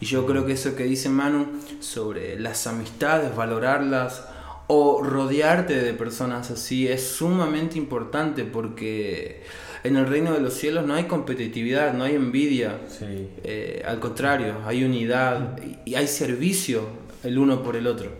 Y 0.00 0.06
yo 0.06 0.24
creo 0.24 0.46
que 0.46 0.52
eso 0.52 0.74
que 0.74 0.84
dice 0.84 1.10
Manu 1.10 1.46
sobre 1.80 2.40
las 2.40 2.66
amistades, 2.66 3.36
valorarlas, 3.36 4.24
o 4.66 5.02
rodearte 5.02 5.82
de 5.82 5.92
personas 5.92 6.50
así 6.50 6.88
es 6.88 7.06
sumamente 7.06 7.76
importante 7.76 8.44
porque 8.44 9.42
en 9.84 9.96
el 9.98 10.06
reino 10.06 10.32
de 10.32 10.40
los 10.40 10.54
cielos 10.54 10.86
no 10.86 10.94
hay 10.94 11.04
competitividad, 11.04 11.92
no 11.92 12.04
hay 12.04 12.14
envidia. 12.14 12.80
Sí. 12.88 13.28
Eh, 13.44 13.82
al 13.86 14.00
contrario, 14.00 14.56
hay 14.66 14.82
unidad 14.82 15.58
y 15.84 15.94
hay 15.94 16.06
servicio 16.06 16.88
el 17.22 17.38
uno 17.38 17.62
por 17.62 17.76
el 17.76 17.86
otro. 17.86 18.10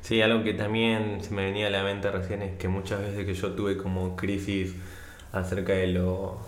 Sí, 0.00 0.22
algo 0.22 0.42
que 0.42 0.54
también 0.54 1.18
se 1.22 1.34
me 1.34 1.44
venía 1.44 1.66
a 1.66 1.70
la 1.70 1.82
mente 1.82 2.10
recién 2.10 2.42
es 2.42 2.56
que 2.56 2.68
muchas 2.68 3.00
veces 3.00 3.26
que 3.26 3.34
yo 3.34 3.52
tuve 3.52 3.76
como 3.76 4.16
crisis 4.16 4.74
acerca 5.32 5.74
de 5.74 5.88
lo... 5.88 6.38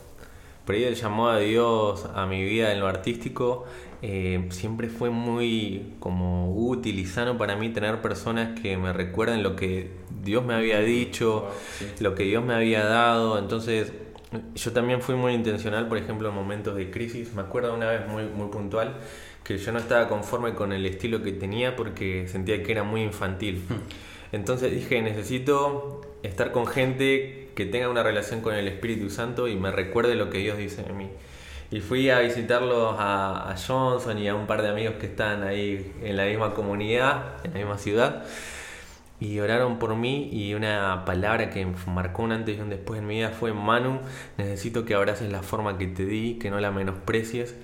Por 0.65 0.75
ahí 0.75 0.85
el 0.85 0.95
llamado 0.95 1.39
de 1.39 1.45
Dios 1.45 2.07
a 2.15 2.27
mi 2.27 2.43
vida 2.43 2.73
en 2.73 2.81
lo 2.81 2.89
artístico, 2.89 3.67
eh, 4.03 4.47
siempre 4.51 4.89
fue 4.89 5.11
muy 5.11 5.95
como 6.01 6.55
útil 6.55 6.99
y 6.99 7.07
sano 7.07 7.39
para 7.39 7.57
mí 7.57 7.69
tener 7.69 8.01
personas 8.01 8.59
que 8.61 8.77
me 8.77 8.93
recuerden 8.93 9.43
lo 9.43 9.55
que 9.55 9.91
Dios 10.23 10.45
me 10.45 10.55
había 10.55 10.81
dicho, 10.81 11.47
lo 12.01 12.15
que 12.15 12.25
Dios 12.25 12.45
me 12.45 12.55
había 12.55 12.85
dado. 12.85 13.39
Entonces, 13.39 13.93
yo 14.55 14.73
también 14.73 15.03
fui 15.03 15.15
muy 15.15 15.33
intencional, 15.33 15.89
por 15.89 15.99
ejemplo, 15.99 16.29
en 16.29 16.35
momentos 16.35 16.77
de 16.77 16.91
crisis. 16.91 17.33
Me 17.35 17.43
acuerdo 17.43 17.75
una 17.75 17.87
vez 17.87 18.07
muy, 18.09 18.25
muy 18.25 18.49
puntual 18.49 18.97
que 19.45 19.59
yo 19.59 19.73
no 19.73 19.79
estaba 19.79 20.09
conforme 20.09 20.55
con 20.55 20.73
el 20.73 20.85
estilo 20.87 21.23
que 21.23 21.33
tenía 21.33 21.77
porque 21.77 22.27
sentía 22.29 22.63
que 22.63 22.73
era 22.73 22.83
muy 22.83 23.03
infantil. 23.03 23.63
Entonces 24.33 24.73
dije, 24.73 25.01
necesito 25.03 26.01
estar 26.23 26.51
con 26.51 26.67
gente 26.67 27.51
que 27.55 27.65
tenga 27.65 27.89
una 27.89 28.03
relación 28.03 28.41
con 28.41 28.55
el 28.55 28.67
Espíritu 28.67 29.09
Santo 29.09 29.47
y 29.47 29.57
me 29.57 29.71
recuerde 29.71 30.17
lo 30.17 30.31
que 30.31 30.39
Dios 30.39 30.59
dice 30.59 30.83
de 30.83 30.93
mí. 30.93 31.09
Y 31.71 31.81
fui 31.81 32.11
a 32.11 32.21
visitarlos 32.21 32.97
a, 32.99 33.51
a 33.51 33.57
Johnson 33.57 34.19
y 34.19 34.29
a 34.29 34.35
un 34.35 34.47
par 34.47 34.63
de 34.63 34.69
amigos 34.69 34.97
que 35.01 35.07
están 35.07 35.43
ahí 35.45 35.93
en 36.03 36.17
la 36.17 36.25
misma 36.25 36.55
comunidad, 36.55 37.45
en 37.45 37.53
la 37.53 37.59
misma 37.59 37.79
ciudad 37.79 38.25
y 39.21 39.39
oraron 39.41 39.79
por 39.79 39.97
mí 39.97 40.29
y 40.33 40.55
una 40.55 41.05
palabra 41.05 41.51
que 41.51 41.67
marcó 41.87 42.23
un 42.23 42.33
antes 42.33 42.59
y 42.59 42.61
un 42.61 42.69
después 42.69 43.01
en 43.01 43.07
mi 43.07 43.17
vida 43.17 43.31
fue 43.31 43.53
Manu, 43.55 44.01
necesito 44.37 44.85
que 44.85 44.95
abraces 44.95 45.31
la 45.33 45.43
forma 45.43 45.79
que 45.79 45.87
te 45.87 46.05
di, 46.05 46.35
que 46.35 46.51
no 46.51 46.61
la 46.61 46.71
menosprecies. 46.71 47.57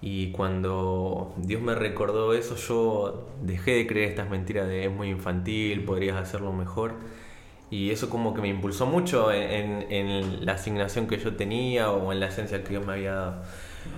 Y 0.00 0.32
cuando 0.32 1.34
Dios 1.38 1.62
me 1.62 1.74
recordó 1.74 2.34
eso, 2.34 2.56
yo 2.56 3.26
dejé 3.42 3.72
de 3.72 3.86
creer 3.86 4.10
estas 4.10 4.28
mentiras 4.30 4.68
de 4.68 4.84
es 4.84 4.92
muy 4.92 5.08
infantil, 5.08 5.84
podrías 5.84 6.16
hacerlo 6.16 6.52
mejor. 6.52 6.94
Y 7.70 7.90
eso 7.90 8.10
como 8.10 8.34
que 8.34 8.42
me 8.42 8.48
impulsó 8.48 8.86
mucho 8.86 9.32
en, 9.32 9.90
en 9.90 10.44
la 10.44 10.52
asignación 10.52 11.06
que 11.06 11.18
yo 11.18 11.34
tenía 11.36 11.90
o 11.90 12.12
en 12.12 12.20
la 12.20 12.26
esencia 12.26 12.62
que 12.62 12.70
Dios 12.70 12.86
me 12.86 12.92
había 12.92 13.14
dado. 13.14 13.42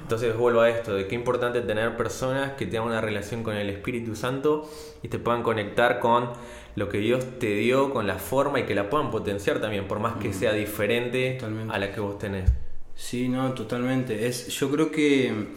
Entonces 0.03 0.37
vuelvo 0.37 0.61
a 0.61 0.71
esto, 0.71 0.95
de 0.95 1.07
qué 1.09 1.15
importante 1.17 1.61
tener 1.63 1.97
personas 1.97 2.53
que 2.53 2.67
tengan 2.67 2.89
una 2.89 3.01
relación 3.01 3.43
con 3.43 3.57
el 3.57 3.69
Espíritu 3.71 4.15
Santo 4.15 4.71
y 5.03 5.09
te 5.09 5.19
puedan 5.19 5.43
conectar 5.43 5.99
con 5.99 6.31
lo 6.77 6.89
que 6.89 6.99
Dios 6.99 7.25
te 7.41 7.55
dio, 7.55 7.93
con 7.93 8.07
la 8.07 8.19
forma 8.19 8.61
y 8.61 8.65
que 8.65 8.75
la 8.75 8.89
puedan 8.89 9.11
potenciar 9.11 9.61
también, 9.61 9.89
por 9.89 9.99
más 9.99 10.19
que 10.19 10.33
sea 10.33 10.53
diferente 10.53 11.39
a 11.69 11.79
la 11.79 11.93
que 11.93 12.01
vos 12.01 12.19
tenés. 12.19 12.53
Sí, 12.95 13.29
no, 13.29 13.53
totalmente. 13.53 14.27
Es, 14.27 14.49
yo 14.49 14.71
creo 14.71 14.91
que 14.91 15.49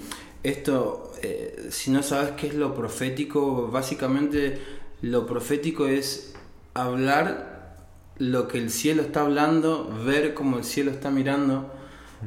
esto, 0.44 1.12
eh, 1.22 1.68
si 1.70 1.92
no 1.92 2.02
sabes 2.02 2.32
qué 2.32 2.48
es 2.48 2.56
lo 2.56 2.74
profético, 2.74 3.68
básicamente 3.68 4.60
lo 5.02 5.26
profético 5.26 5.88
es 5.88 6.34
hablar 6.74 7.78
lo 8.18 8.48
que 8.48 8.58
el 8.58 8.70
cielo 8.70 9.02
está 9.02 9.22
hablando, 9.22 9.90
ver 10.06 10.34
cómo 10.34 10.58
el 10.58 10.64
cielo 10.64 10.92
está 10.92 11.10
mirando, 11.10 11.72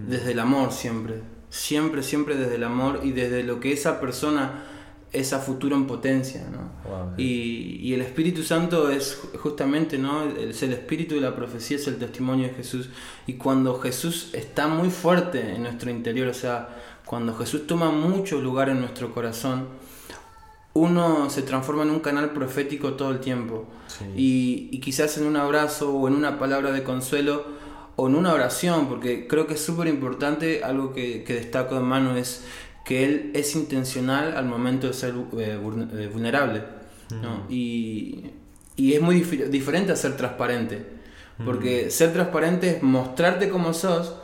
desde 0.07 0.33
el 0.33 0.39
amor 0.39 0.73
siempre. 0.73 1.32
Siempre, 1.53 2.03
siempre 2.03 2.35
desde 2.37 2.55
el 2.55 2.65
amor 2.65 3.01
y 3.03 3.13
desde 3.13 3.43
lo 3.43 3.61
que 3.61 3.73
esa 3.73 4.01
persona 4.01 4.65
esa 5.13 5.39
futuro 5.39 5.77
en 5.77 5.87
potencia, 5.87 6.49
¿no? 6.51 7.13
y, 7.19 7.79
y, 7.83 7.93
el 7.93 8.01
Espíritu 8.01 8.43
Santo 8.43 8.89
es 8.89 9.21
justamente, 9.43 9.99
¿no? 9.99 10.25
Es 10.25 10.63
el 10.63 10.73
espíritu 10.73 11.17
de 11.17 11.21
la 11.21 11.37
profecía, 11.37 11.77
es 11.77 11.87
el 11.87 11.99
testimonio 11.99 12.49
de 12.49 12.55
Jesús. 12.55 12.89
Y 13.27 13.35
cuando 13.35 13.79
Jesús 13.79 14.31
está 14.33 14.69
muy 14.69 14.89
fuerte 14.89 15.55
en 15.55 15.65
nuestro 15.65 15.91
interior, 15.91 16.29
o 16.29 16.35
sea, 16.35 16.71
cuando 17.05 17.35
Jesús 17.35 17.67
toma 17.67 17.91
mucho 17.91 18.41
lugar 18.41 18.71
en 18.71 18.81
nuestro 18.81 19.13
corazón, 19.13 19.67
uno 20.73 21.29
se 21.29 21.43
transforma 21.43 21.83
en 21.83 21.91
un 21.91 22.01
canal 22.01 22.31
profético 22.31 22.95
todo 22.95 23.11
el 23.11 23.21
tiempo. 23.21 23.67
Y, 24.17 24.71
y, 24.73 24.81
quizás 24.81 25.19
en 25.19 25.27
un 25.27 25.37
abrazo 25.37 25.95
o 25.95 26.09
en 26.09 26.15
una 26.15 26.39
palabra 26.39 26.73
de 26.73 26.83
consuelo 26.83 27.45
o 27.97 28.09
en 28.09 28.15
una 28.15 28.33
oración, 28.33 28.89
porque 28.89 29.27
creo 29.27 29.47
que 29.47 29.55
es 29.55 29.65
súper 29.65 29.89
importante, 29.89 30.63
algo 30.65 30.93
que, 30.93 31.25
que 31.25 31.35
destaco 31.35 31.75
de 31.75 31.83
mano 31.83 32.17
es 32.17 32.45
que 32.85 33.05
él 33.05 33.31
es 33.35 33.55
intencional 33.55 34.37
al 34.37 34.47
momento 34.47 34.89
de 34.89 34.93
ser 34.93 35.15
eh, 35.39 35.59
eh, 35.59 36.11
vulnerable. 36.13 36.63
y, 37.49 38.31
y, 38.77 38.95
es 38.95 39.01
muy 39.01 39.21
diferente 39.21 39.93
a 39.93 39.97
ser 39.97 40.17
transparente. 40.17 41.03
Porque 41.45 41.91
ser 41.91 42.13
transparente 42.13 42.77
es 42.77 42.83
mostrarte 42.83 43.49
como 43.49 43.75
sos, 43.75 44.15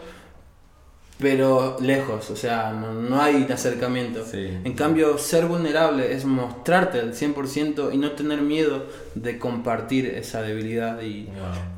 pero 1.19 1.77
lejos, 1.81 2.31
o 2.31 2.37
sea, 2.37 2.73
no, 2.73 3.21
hay 3.21 3.47
acercamiento. 3.51 4.25
En 4.33 4.73
cambio, 4.75 5.19
ser 5.19 5.47
vulnerable 5.47 6.13
es 6.13 6.25
mostrarte 6.25 7.01
al 7.01 7.15
100% 7.15 7.93
y 7.93 7.99
no 7.99 8.13
tener 8.13 8.41
miedo 8.41 8.87
de 9.17 9.39
compartir 9.39 10.07
esa 10.07 10.43
debilidad. 10.43 11.03
Y, 11.03 11.29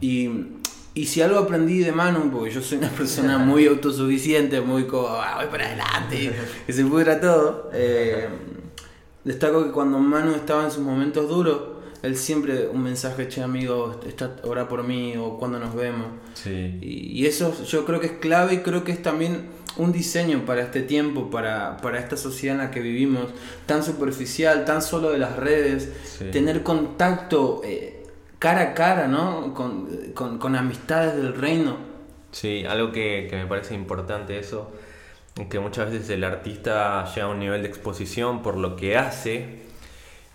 y 0.02 0.59
y 1.00 1.06
si 1.06 1.22
algo 1.22 1.38
aprendí 1.38 1.78
de 1.78 1.92
Manu, 1.92 2.30
porque 2.30 2.50
yo 2.50 2.60
soy 2.60 2.76
una 2.76 2.90
persona 2.90 3.38
muy 3.50 3.66
autosuficiente, 3.66 4.60
muy 4.60 4.84
como, 4.84 5.08
ah, 5.08 5.36
voy 5.38 5.46
para 5.46 5.68
adelante, 5.68 6.30
que 6.66 6.72
se 6.74 6.84
pudra 6.84 7.18
todo, 7.18 7.70
eh, 7.72 8.28
destaco 9.24 9.64
que 9.64 9.70
cuando 9.70 9.98
Manu 9.98 10.34
estaba 10.34 10.64
en 10.64 10.70
sus 10.70 10.82
momentos 10.82 11.26
duros, 11.26 11.58
él 12.02 12.18
siempre 12.18 12.68
un 12.68 12.82
mensaje, 12.82 13.28
che 13.28 13.42
amigo, 13.42 13.98
está, 14.06 14.36
ora 14.42 14.68
por 14.68 14.84
mí 14.84 15.16
o 15.16 15.38
cuando 15.38 15.58
nos 15.58 15.74
vemos. 15.74 16.08
Y, 16.44 17.24
eso 17.24 17.54
yo 17.64 17.86
creo 17.86 17.98
que 17.98 18.06
es 18.06 18.12
clave 18.12 18.54
y 18.54 18.58
creo 18.58 18.84
que 18.84 18.92
es 18.92 19.02
también 19.02 19.48
un 19.78 19.92
diseño 19.92 20.44
para 20.44 20.60
este 20.60 20.82
tiempo, 20.82 21.30
para, 21.30 21.78
para 21.78 21.98
esta 21.98 22.18
sociedad 22.18 22.56
en 22.56 22.62
la 22.62 22.70
que 22.70 22.80
vivimos, 22.80 23.28
tan 23.64 23.82
superficial, 23.82 24.66
tan 24.66 24.82
solo 24.82 25.12
de 25.12 25.18
las 25.18 25.36
redes, 25.36 25.88
tener 26.30 26.62
contacto. 26.62 27.62
Eh, 27.64 27.99
cara 28.40 28.62
a 28.62 28.74
cara, 28.74 29.06
¿no? 29.06 29.54
Con, 29.54 30.56
amistades 30.56 31.14
del 31.14 31.34
reino. 31.34 31.76
Sí, 32.32 32.64
algo 32.66 32.90
que, 32.90 33.28
me 33.30 33.46
parece 33.46 33.74
importante 33.74 34.38
eso, 34.38 34.72
que 35.48 35.60
muchas 35.60 35.92
veces 35.92 36.10
el 36.10 36.24
artista 36.24 37.04
llega 37.14 37.26
a 37.26 37.30
un 37.30 37.38
nivel 37.38 37.62
de 37.62 37.68
exposición 37.68 38.42
por 38.42 38.56
lo 38.56 38.76
que 38.76 38.96
hace, 38.96 39.60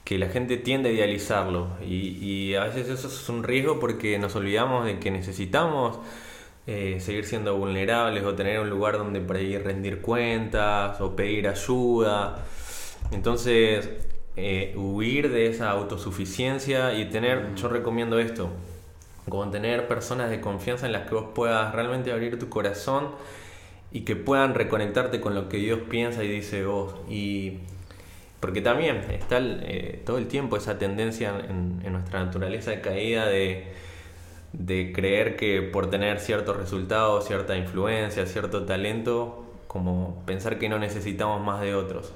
que 0.03 0.19
la 0.19 0.27
gente 0.27 0.57
tiende 0.57 0.89
a 0.89 0.91
idealizarlo. 0.93 1.67
Y, 1.83 2.53
a 2.53 2.65
veces 2.65 2.87
eso 2.89 3.07
es 3.07 3.27
un 3.27 3.43
riesgo 3.43 3.79
porque 3.79 4.19
nos 4.19 4.35
olvidamos 4.35 4.85
de 4.85 4.99
que 4.99 5.09
necesitamos 5.09 5.97
eh, 6.67 6.99
seguir 6.99 7.25
siendo 7.25 7.57
vulnerables 7.57 8.23
o 8.23 8.35
tener 8.35 8.59
un 8.59 8.69
lugar 8.69 8.99
donde 8.99 9.19
por 9.19 9.37
ahí 9.37 9.57
rendir 9.57 10.01
cuentas 10.01 11.01
o 11.01 11.15
pedir 11.15 11.47
ayuda. 11.47 12.45
Entonces, 13.11 13.89
eh, 14.37 14.73
huir 14.75 15.31
de 15.31 15.47
esa 15.47 15.69
autosuficiencia 15.71 16.93
y 16.93 17.05
tener, 17.05 17.55
yo 17.55 17.69
recomiendo 17.69 18.19
esto, 18.19 18.49
como 19.29 19.49
tener 19.49 19.87
personas 19.87 20.29
de 20.29 20.41
confianza 20.41 20.85
en 20.85 20.91
las 20.91 21.07
que 21.07 21.15
vos 21.15 21.27
puedas 21.33 21.73
realmente 21.73 22.11
abrir 22.11 22.37
tu 22.37 22.49
corazón 22.49 23.11
y 23.91 24.01
que 24.01 24.17
puedan 24.17 24.53
reconectarte 24.53 25.21
con 25.21 25.35
lo 25.35 25.47
que 25.47 25.57
Dios 25.57 25.79
piensa 25.89 26.23
y 26.23 26.27
dice 26.27 26.65
vos. 26.65 26.95
Y 27.09 27.59
porque 28.41 28.61
también 28.61 28.97
está 29.09 29.39
eh, 29.41 30.01
todo 30.05 30.17
el 30.17 30.27
tiempo 30.27 30.57
esa 30.57 30.77
tendencia 30.77 31.33
en, 31.49 31.81
nuestra 31.91 32.23
naturaleza 32.23 32.71
de 32.71 32.81
caída 32.81 33.25
de, 33.27 33.71
de 34.51 34.91
creer 34.93 35.37
que 35.37 35.61
por 35.61 35.89
tener 35.89 36.19
ciertos 36.19 36.57
resultados, 36.57 37.25
cierta 37.25 37.55
influencia, 37.57 38.25
cierto 38.25 38.65
talento, 38.65 39.45
como 39.67 40.23
pensar 40.25 40.59
que 40.59 40.67
no 40.67 40.77
necesitamos 40.77 41.41
más 41.41 41.61
de 41.61 41.73
otros. 41.73 42.13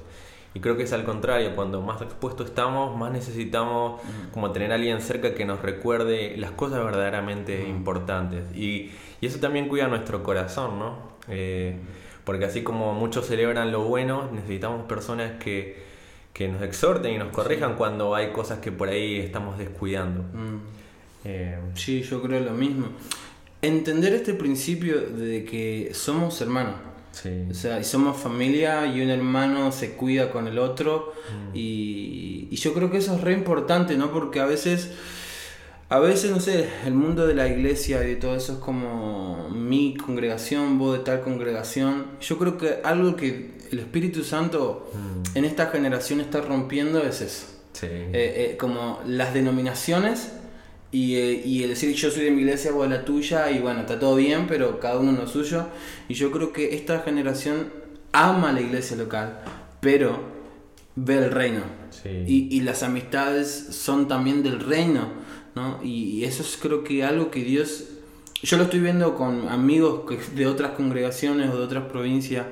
Y 0.52 0.60
creo 0.60 0.76
que 0.76 0.82
es 0.82 0.92
al 0.92 1.04
contrario, 1.04 1.54
cuando 1.54 1.80
más 1.80 2.02
expuestos 2.02 2.48
estamos, 2.48 2.96
más 2.96 3.12
necesitamos 3.12 4.00
como 4.32 4.50
tener 4.50 4.72
a 4.72 4.74
alguien 4.74 5.00
cerca 5.00 5.32
que 5.34 5.44
nos 5.44 5.62
recuerde 5.62 6.36
las 6.36 6.50
cosas 6.50 6.84
verdaderamente 6.84 7.68
importantes. 7.68 8.44
Y, 8.54 8.90
y, 9.20 9.26
eso 9.26 9.38
también 9.38 9.68
cuida 9.68 9.86
nuestro 9.86 10.24
corazón, 10.24 10.78
¿no? 10.80 10.96
Eh, 11.28 11.76
porque 12.24 12.46
así 12.46 12.62
como 12.62 12.92
muchos 12.94 13.26
celebran 13.26 13.70
lo 13.70 13.82
bueno, 13.84 14.28
necesitamos 14.32 14.86
personas 14.86 15.32
que, 15.42 15.84
que, 16.32 16.48
nos 16.48 16.62
exhorten 16.62 17.14
y 17.14 17.18
nos 17.18 17.28
corrijan 17.28 17.76
cuando 17.76 18.16
hay 18.16 18.32
cosas 18.32 18.58
que 18.58 18.72
por 18.72 18.88
ahí 18.88 19.18
estamos 19.20 19.56
descuidando. 19.56 20.24
Eh, 21.24 21.58
sí, 21.74 22.02
yo 22.02 22.20
creo 22.22 22.40
lo 22.40 22.52
mismo. 22.52 22.88
Entender 23.62 24.14
este 24.14 24.34
principio 24.34 25.00
de 25.00 25.44
que 25.44 25.90
somos 25.94 26.40
hermanos 26.40 26.74
o 27.50 27.54
sea, 27.54 27.80
y 27.80 27.84
somos 27.84 28.16
familia 28.16 28.86
y 28.86 29.02
un 29.02 29.10
hermano 29.10 29.72
se 29.72 29.92
cuida 29.92 30.30
con 30.30 30.46
el 30.46 30.58
otro. 30.58 31.12
Mm. 31.30 31.56
Y, 31.56 32.48
y, 32.50 32.56
yo 32.56 32.72
creo 32.72 32.90
que 32.90 32.98
eso 32.98 33.14
es 33.14 33.20
re 33.20 33.32
importante, 33.32 33.96
¿no? 33.96 34.10
Porque 34.10 34.40
a 34.40 34.46
veces, 34.46 34.90
a 35.88 35.98
veces, 35.98 36.30
no 36.30 36.40
sé, 36.40 36.68
el 36.86 36.94
mundo 36.94 37.26
de 37.26 37.34
la 37.34 37.48
iglesia 37.48 38.02
y 38.04 38.08
de 38.08 38.16
todo 38.16 38.36
eso 38.36 38.54
es 38.54 38.58
como 38.58 39.50
mi 39.50 39.96
congregación, 39.96 40.78
vos 40.78 40.98
de 40.98 41.04
tal 41.04 41.20
congregación. 41.20 42.06
Yo 42.20 42.38
creo 42.38 42.56
que 42.56 42.78
algo 42.84 43.16
que 43.16 43.58
el 43.70 43.78
Espíritu 43.78 44.24
Santo 44.24 44.90
mm. 44.92 45.36
en 45.38 45.44
esta 45.44 45.66
generación 45.66 46.20
está 46.20 46.40
rompiendo 46.40 47.02
es 47.02 47.20
eso. 47.20 47.46
Eh, 47.82 48.10
eh, 48.12 48.56
como 48.58 49.00
las 49.06 49.32
denominaciones 49.32 50.32
Y, 50.92 51.14
eh, 51.16 51.42
y 51.44 51.62
el 51.62 51.70
decir 51.70 51.94
yo 51.94 52.10
soy 52.10 52.24
de 52.24 52.30
mi 52.32 52.42
iglesia, 52.42 52.72
de 52.72 52.88
la 52.88 53.04
tuya, 53.04 53.50
y 53.50 53.60
bueno, 53.60 53.80
está 53.80 53.98
todo 53.98 54.16
bien, 54.16 54.46
pero 54.48 54.80
cada 54.80 54.98
uno 54.98 55.10
en 55.10 55.16
lo 55.16 55.26
suyo. 55.26 55.66
Y 56.08 56.14
yo 56.14 56.30
creo 56.30 56.52
que 56.52 56.74
esta 56.74 57.00
generación 57.00 57.72
ama 58.12 58.52
la 58.52 58.60
iglesia 58.60 58.96
local, 58.96 59.40
pero 59.80 60.20
ve 60.96 61.18
el 61.18 61.30
reino. 61.30 61.62
Sí. 61.90 62.08
Y, 62.26 62.56
y 62.56 62.60
las 62.62 62.82
amistades 62.82 63.48
son 63.70 64.08
también 64.08 64.42
del 64.42 64.58
reino, 64.60 65.08
¿no? 65.54 65.80
Y, 65.82 66.18
y 66.18 66.24
eso 66.24 66.42
es 66.42 66.58
creo 66.60 66.82
que 66.82 67.04
algo 67.04 67.30
que 67.30 67.44
Dios... 67.44 67.84
Yo 68.42 68.56
lo 68.56 68.64
estoy 68.64 68.80
viendo 68.80 69.16
con 69.16 69.48
amigos 69.48 70.04
de 70.34 70.46
otras 70.46 70.70
congregaciones 70.72 71.50
o 71.50 71.58
de 71.58 71.62
otras 71.62 71.84
provincias. 71.84 72.46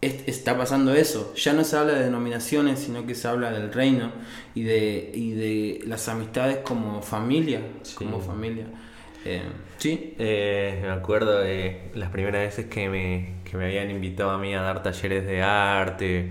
Es- 0.00 0.28
está 0.28 0.56
pasando 0.58 0.94
eso. 0.94 1.34
Ya 1.36 1.52
no 1.52 1.64
se 1.64 1.76
habla 1.76 1.94
de 1.94 2.04
denominaciones, 2.04 2.80
sino 2.80 3.06
que 3.06 3.14
se 3.14 3.28
habla 3.28 3.50
del 3.50 3.72
reino 3.72 4.12
y 4.54 4.62
de, 4.62 5.10
y 5.14 5.32
de 5.32 5.80
las 5.86 6.08
amistades 6.08 6.58
como 6.58 7.02
familia. 7.02 7.60
Sí. 7.82 7.94
Como 7.96 8.20
familia. 8.20 8.66
Eh, 9.24 9.42
sí, 9.78 10.14
Eh, 10.18 10.78
me 10.82 10.90
acuerdo 10.90 11.38
de 11.40 11.90
las 11.94 12.10
primeras 12.10 12.42
veces 12.42 12.66
que 12.66 12.88
me, 12.88 13.34
que 13.44 13.56
me 13.56 13.64
habían 13.64 13.90
invitado 13.90 14.30
a 14.30 14.38
mí 14.38 14.54
a 14.54 14.60
dar 14.62 14.82
talleres 14.82 15.26
de 15.26 15.42
arte 15.42 16.30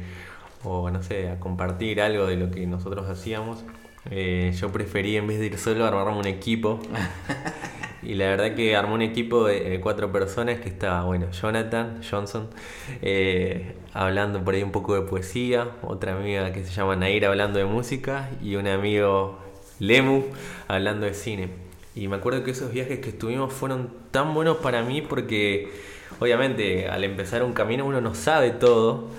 o 0.63 0.89
no 0.89 1.03
sé, 1.03 1.29
a 1.29 1.39
compartir 1.39 2.01
algo 2.01 2.25
de 2.27 2.37
lo 2.37 2.51
que 2.51 2.65
nosotros 2.67 3.09
hacíamos. 3.09 3.63
Eh, 4.11 4.53
yo 4.59 4.71
preferí 4.71 5.17
en 5.17 5.27
vez 5.27 5.39
de 5.39 5.47
ir 5.47 5.57
solo 5.57 5.85
armarme 5.85 6.17
un 6.19 6.27
equipo. 6.27 6.79
Y 8.05 8.15
la 8.15 8.27
verdad 8.27 8.55
que 8.55 8.75
armé 8.75 8.93
un 8.93 9.01
equipo 9.01 9.45
de, 9.47 9.61
de 9.61 9.81
cuatro 9.81 10.11
personas 10.11 10.59
que 10.59 10.69
estaba, 10.69 11.03
bueno, 11.03 11.31
Jonathan 11.31 12.01
Johnson 12.09 12.47
eh, 13.01 13.75
hablando 13.93 14.43
por 14.43 14.53
ahí 14.53 14.63
un 14.63 14.71
poco 14.71 14.95
de 14.95 15.01
poesía, 15.01 15.69
otra 15.81 16.15
amiga 16.15 16.51
que 16.51 16.63
se 16.63 16.71
llama 16.71 16.95
Naira 16.95 17.29
hablando 17.29 17.59
de 17.59 17.65
música 17.65 18.29
y 18.41 18.55
un 18.55 18.67
amigo 18.67 19.39
Lemu 19.79 20.23
hablando 20.67 21.05
de 21.05 21.13
cine. 21.13 21.49
Y 21.95 22.07
me 22.07 22.17
acuerdo 22.17 22.43
que 22.43 22.51
esos 22.51 22.71
viajes 22.71 22.99
que 22.99 23.09
estuvimos 23.09 23.53
fueron 23.53 23.89
tan 24.11 24.33
buenos 24.33 24.57
para 24.57 24.83
mí 24.83 25.01
porque 25.01 25.71
obviamente 26.19 26.87
al 26.87 27.03
empezar 27.03 27.41
un 27.43 27.53
camino 27.53 27.85
uno 27.85 28.01
no 28.01 28.15
sabe 28.15 28.51
todo 28.51 29.09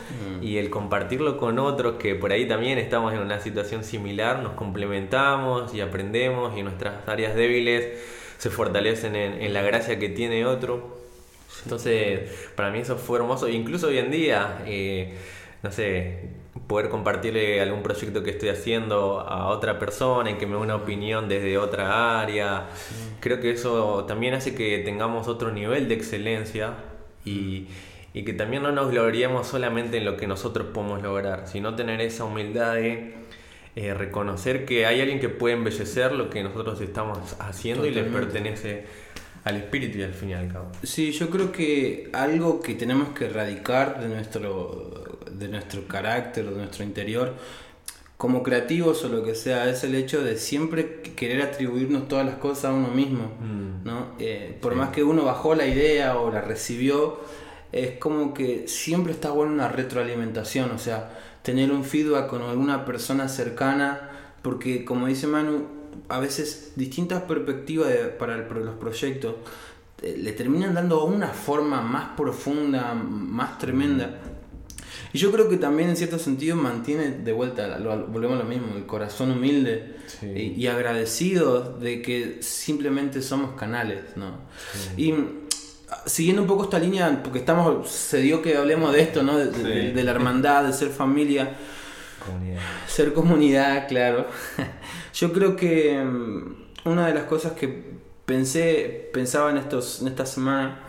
y 0.43 0.59
el 0.59 0.71
compartirlo 0.71 1.39
con 1.39 1.59
otros 1.59 1.97
que 1.97 2.15
por 2.15 2.33
ahí 2.33 2.47
también 2.47 2.79
estamos 2.79 3.15
en 3.15 3.21
una 3.21 3.41
situación 3.41 3.83
similar, 3.83 4.43
nos 4.43 4.53
complementamos 4.53 5.75
y 5.75 5.81
aprendemos 5.81 6.57
y 6.57 6.63
nuestras 6.63 7.09
áreas 7.09 7.35
débiles 7.35 7.99
se 8.39 8.51
fortalecen 8.51 9.17
en, 9.17 9.43
en 9.43 9.53
la 9.53 9.63
gracia 9.63 9.99
que 9.99 10.09
tiene 10.09 10.47
otro. 10.47 10.97
Entonces, 11.65 12.31
para 12.55 12.71
mí 12.71 12.81
eso 12.81 12.97
fue 12.97 13.19
hermoso. 13.19 13.49
Incluso 13.49 13.89
hoy 13.89 13.99
en 13.99 14.11
día, 14.11 14.63
eh, 14.67 15.15
no 15.63 15.73
sé, 15.73 16.31
poder 16.67 16.89
compartirle 16.89 17.61
algún 17.61 17.83
proyecto 17.83 18.23
que 18.23 18.31
estoy 18.31 18.51
haciendo 18.51 19.21
a 19.21 19.49
otra 19.49 19.79
persona 19.79 20.31
y 20.31 20.35
que 20.35 20.47
me 20.47 20.53
dé 20.53 20.59
una 20.59 20.77
opinión 20.77 21.29
desde 21.29 21.59
otra 21.59 22.21
área. 22.21 22.69
Creo 23.21 23.41
que 23.41 23.51
eso 23.51 24.05
también 24.05 24.35
hace 24.35 24.55
que 24.55 24.79
tengamos 24.79 25.29
otro 25.29 25.51
nivel 25.51 25.89
de 25.89 25.95
excelencia 25.95 26.75
y, 27.25 27.67
y 28.15 28.25
que 28.25 28.33
también 28.33 28.63
no 28.63 28.73
nos 28.73 28.91
gloriemos 28.91 29.47
solamente 29.47 29.99
en 29.99 30.05
lo 30.05 30.17
que 30.17 30.27
nosotros 30.27 30.69
podemos 30.73 31.03
lograr, 31.03 31.49
sino 31.49 31.75
tener 31.75 32.01
esa 32.01 32.25
humildad 32.25 32.75
de 32.75 33.26
eh, 33.77 33.95
reconocer 33.95 34.65
que 34.65 34.87
hay 34.87 35.01
alguien 35.01 35.21
que 35.21 35.29
puede 35.29 35.55
embellecer 35.55 36.13
lo 36.13 36.31
que 36.31 36.43
nosotros 36.43 36.81
estamos 36.81 37.19
haciendo 37.39 37.87
y 37.87 37.91
le 37.91 38.05
pertenece 38.05 38.85
al 39.45 39.57
espíritu 39.57 39.99
y 39.99 40.03
al 40.03 40.15
fin 40.15 40.31
y 40.31 40.35
al 40.35 40.53
cabo. 40.53 40.73
Sí, 40.83 41.13
yo 41.13 41.29
creo 41.31 41.53
que 41.53 42.09
algo 42.13 42.61
que 42.61 42.75
tenemos 42.75 43.11
que 43.11 43.27
erradicar 43.27 44.01
de 44.01 44.09
nuestro, 44.09 45.19
de 45.31 45.49
nuestro 45.49 45.87
carácter, 45.87 46.47
de 46.47 46.57
nuestro 46.57 46.83
interior, 46.85 47.35
como 48.17 48.43
creativos 48.43 49.05
o 49.05 49.09
lo 49.11 49.23
que 49.23 49.35
sea, 49.35 49.69
es 49.69 49.85
el 49.85 49.95
hecho 49.95 50.25
de 50.25 50.39
siempre 50.39 51.03
querer 51.15 51.43
atribuirnos 51.43 52.09
todas 52.09 52.25
las 52.25 52.37
cosas 52.37 52.65
a 52.67 52.73
uno 52.73 52.89
mismo. 52.89 53.31
Mm. 53.41 53.85
¿no? 53.87 54.07
Eh, 54.19 54.57
por 54.61 54.73
Sí. 54.73 54.79
más 54.79 54.89
que 54.89 55.05
uno 55.05 55.25
bajó 55.25 55.55
la 55.55 55.67
idea 55.67 56.17
o 56.17 56.33
la 56.33 56.41
recibió, 56.41 57.21
es 57.73 57.99
como 57.99 58.33
que 58.35 58.69
siempre 58.69 59.13
está 59.13 59.31
bueno 59.31 59.53
una 59.53 59.69
retroalimentación, 59.69 60.71
o 60.71 60.79
sea, 60.79 61.19
tener 61.43 61.71
un 61.73 61.85
feedback 61.85 62.29
con 62.29 62.43
alguna 62.43 62.85
persona 62.85 63.29
cercana, 63.29 64.11
porque 64.43 64.85
como 64.85 65.07
dice 65.07 65.27
Manu, 65.27 65.67
a 66.09 66.21
veces 66.21 66.73
distintas 66.77 67.23
perspectivas 67.23 67.89
de- 67.89 68.05
para 68.07 68.35
el 68.37 68.47
los 68.65 68.75
proyectos 68.77 69.35
eh, 70.03 70.15
le 70.19 70.33
terminan 70.33 70.75
dando 70.75 71.05
una 71.05 71.29
forma 71.29 71.81
más 71.81 72.11
profunda, 72.17 72.93
más 72.95 73.59
tremenda. 73.59 74.19
Y 75.13 75.19
yo 75.19 75.33
creo 75.33 75.49
que 75.49 75.57
también 75.57 75.89
en 75.89 75.97
cierto 75.97 76.19
sentido 76.19 76.55
mantiene 76.57 77.11
de 77.13 77.33
vuelta, 77.33 77.79
lo- 77.79 78.07
volvemos 78.07 78.39
a 78.39 78.43
lo 78.43 78.49
mismo, 78.49 78.77
el 78.77 78.85
corazón 78.87 79.31
humilde 79.31 79.97
Sí. 80.07 80.27
y, 80.27 80.41
y 80.63 80.67
agradecido 80.69 81.79
de 81.79 82.01
que 82.03 82.39
simplemente 82.41 83.23
somos 83.23 83.57
canales, 83.59 84.03
¿no? 84.17 84.33
Y 84.97 85.13
mm, 85.13 85.46
siguiendo 86.05 86.43
un 86.43 86.49
poco 86.49 86.65
esta 86.65 86.79
línea, 86.79 87.21
porque 87.23 87.39
estamos, 87.39 87.89
se 87.89 88.19
dio 88.19 88.43
que 88.43 88.57
hablemos 88.57 88.93
de 88.93 89.03
esto, 89.03 89.23
¿no? 89.23 89.37
De, 89.39 89.47
de- 89.47 89.53
Sí. 89.89 89.93
de 89.93 90.05
la 90.05 90.11
hermandad, 90.13 90.65
de 90.65 90.73
ser 90.73 90.89
familia, 90.91 91.57
Comunidad. 92.25 92.61
ser 92.89 93.13
comunidad, 93.13 93.87
claro. 93.89 94.27
Yo 95.15 95.33
creo 95.33 95.55
que 95.57 96.03
mm, 96.03 96.89
una 96.89 97.07
de 97.07 97.15
las 97.15 97.25
cosas 97.25 97.53
que 97.53 97.95
pensé, 98.27 99.09
pensaba 99.13 99.51
en, 99.51 99.59
estos, 99.59 100.01
en 100.03 100.09
esta 100.09 100.27
semana, 100.27 100.81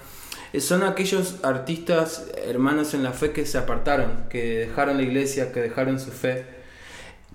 eh, 0.54 0.62
son 0.62 0.82
aquellos 0.84 1.36
artistas, 1.44 2.26
hermanos 2.48 2.94
en 2.96 3.04
la 3.04 3.12
fe 3.12 3.32
que 3.32 3.46
se 3.46 3.58
apartaron, 3.60 4.26
que 4.30 4.60
dejaron 4.68 4.98
la 4.98 5.04
iglesia, 5.04 5.52
que 5.52 5.62
dejaron 5.62 6.00
su 6.00 6.12
fe. 6.12 6.46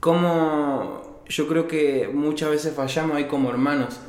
Como 0.00 1.22
yo 1.28 1.46
creo 1.46 1.68
que 1.68 2.10
muchas 2.12 2.50
veces 2.50 2.74
fallamos 2.74 3.16
ahí 3.16 3.26
como 3.26 3.50
hermanos, 3.50 4.00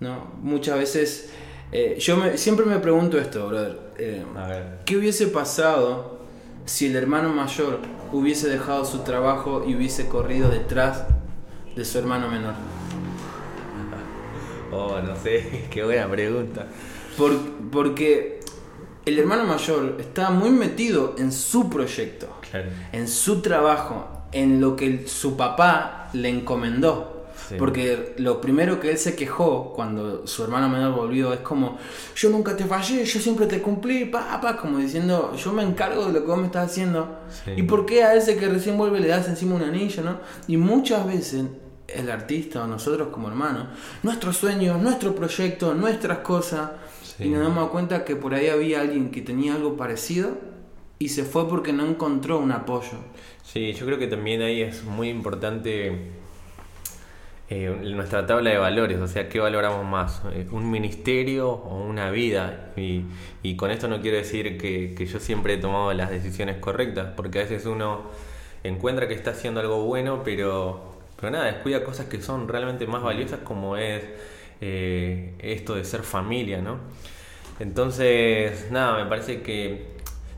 ¿no? 0.00 0.30
Muchas 0.42 0.76
veces, 0.78 1.30
eh, 1.72 1.96
yo 1.98 2.16
me- 2.16 2.36
siempre 2.38 2.66
me 2.66 2.78
pregunto 2.78 3.18
esto, 3.18 3.48
brother. 3.48 3.78
eh, 3.98 4.24
A 4.36 4.46
ver. 4.48 4.78
¿Qué 4.84 4.96
hubiese 4.96 5.26
pasado 5.28 6.18
si 6.64 6.86
el 6.86 6.96
hermano 6.96 7.30
mayor 7.30 7.80
hubiese 8.12 8.48
dejado 8.48 8.84
su 8.84 8.98
trabajo 9.00 9.64
y 9.66 9.74
hubiese 9.74 10.06
corrido 10.08 10.48
detrás 10.50 11.04
de 11.74 11.84
su 11.84 11.98
hermano 11.98 12.28
menor? 12.28 12.54
Oh, 14.74 14.98
no 15.02 15.14
sé, 15.16 15.66
qué 15.70 15.84
buena 15.84 16.08
pregunta. 16.08 16.66
Por- 17.18 17.38
porque 17.70 18.40
el 19.04 19.18
hermano 19.18 19.44
mayor 19.44 19.96
estaba 20.00 20.30
muy 20.30 20.48
metido 20.50 21.14
en 21.18 21.30
su 21.32 21.68
proyecto, 21.68 22.28
Claro. 22.50 22.70
en 22.92 23.06
su 23.08 23.42
trabajo, 23.42 24.08
en 24.32 24.60
lo 24.62 24.74
que 24.76 25.06
su 25.08 25.36
papá 25.36 26.08
le 26.14 26.30
encomendó. 26.30 27.11
Sí. 27.52 27.56
Porque 27.58 28.14
lo 28.18 28.40
primero 28.40 28.80
que 28.80 28.90
él 28.90 28.98
se 28.98 29.14
quejó 29.14 29.72
cuando 29.72 30.26
su 30.26 30.42
hermano 30.44 30.68
menor 30.68 30.94
volvió 30.94 31.32
es 31.32 31.40
como, 31.40 31.78
yo 32.16 32.30
nunca 32.30 32.56
te 32.56 32.64
fallé, 32.64 33.04
yo 33.04 33.20
siempre 33.20 33.46
te 33.46 33.60
cumplí, 33.60 34.06
papá, 34.06 34.56
como 34.56 34.78
diciendo, 34.78 35.34
yo 35.36 35.52
me 35.52 35.62
encargo 35.62 36.06
de 36.06 36.12
lo 36.12 36.20
que 36.20 36.26
vos 36.26 36.38
me 36.38 36.46
estás 36.46 36.70
haciendo. 36.70 37.18
Sí. 37.44 37.52
¿Y 37.56 37.62
por 37.64 37.84
qué 37.86 38.04
a 38.04 38.14
ese 38.14 38.36
que 38.36 38.48
recién 38.48 38.76
vuelve 38.78 39.00
le 39.00 39.08
das 39.08 39.28
encima 39.28 39.54
un 39.54 39.62
anillo, 39.62 40.02
no? 40.02 40.18
Y 40.48 40.56
muchas 40.56 41.06
veces 41.06 41.44
el 41.88 42.10
artista 42.10 42.64
o 42.64 42.66
nosotros 42.66 43.08
como 43.08 43.28
hermanos, 43.28 43.66
nuestros 44.02 44.36
sueños, 44.38 44.80
nuestro 44.80 45.14
proyecto, 45.14 45.74
nuestras 45.74 46.18
cosas, 46.18 46.70
Sí. 47.02 47.24
y 47.24 47.28
nos 47.28 47.42
damos 47.42 47.68
cuenta 47.68 48.04
que 48.06 48.16
por 48.16 48.32
ahí 48.32 48.48
había 48.48 48.80
alguien 48.80 49.10
que 49.10 49.20
tenía 49.20 49.54
algo 49.54 49.76
parecido 49.76 50.30
y 50.98 51.10
se 51.10 51.24
fue 51.24 51.46
porque 51.48 51.72
no 51.74 51.84
encontró 51.84 52.38
un 52.38 52.52
apoyo. 52.52 52.96
Sí, 53.44 53.72
yo 53.74 53.84
creo 53.84 53.98
que 53.98 54.06
también 54.06 54.40
ahí 54.40 54.62
es 54.62 54.84
muy 54.84 55.10
importante 55.10 56.12
eh, 57.54 57.68
nuestra 57.94 58.26
tabla 58.26 58.48
de 58.48 58.56
valores, 58.56 58.98
o 58.98 59.06
sea, 59.06 59.28
¿qué 59.28 59.38
valoramos 59.38 59.84
más? 59.84 60.22
Eh, 60.32 60.46
¿Un 60.50 60.70
ministerio 60.70 61.50
o 61.50 61.84
una 61.84 62.10
vida? 62.10 62.72
Y, 62.76 63.56
con 63.56 63.70
esto 63.70 63.88
no 63.88 64.00
quiero 64.00 64.16
decir 64.16 64.56
que, 64.56 64.94
que 64.96 65.04
yo 65.04 65.20
siempre 65.20 65.54
he 65.54 65.58
tomado 65.58 65.92
las 65.92 66.08
decisiones 66.08 66.56
correctas, 66.56 67.08
porque 67.14 67.40
a 67.40 67.42
veces 67.42 67.66
uno 67.66 68.04
encuentra 68.64 69.06
que 69.06 69.12
está 69.12 69.32
haciendo 69.32 69.60
algo 69.60 69.84
bueno, 69.84 70.22
pero, 70.24 70.94
pero 71.20 71.30
nada, 71.30 71.44
descuida 71.44 71.84
cosas 71.84 72.06
que 72.06 72.22
son 72.22 72.48
realmente 72.48 72.86
más 72.86 73.02
valiosas 73.02 73.40
como 73.40 73.76
es 73.76 74.02
eh, 74.62 75.34
esto 75.40 75.74
de 75.74 75.84
ser 75.84 76.04
familia, 76.04 76.62
¿no? 76.62 76.78
Entonces, 77.60 78.70
nada, 78.70 79.04
me 79.04 79.10
parece 79.10 79.42
que 79.42 79.88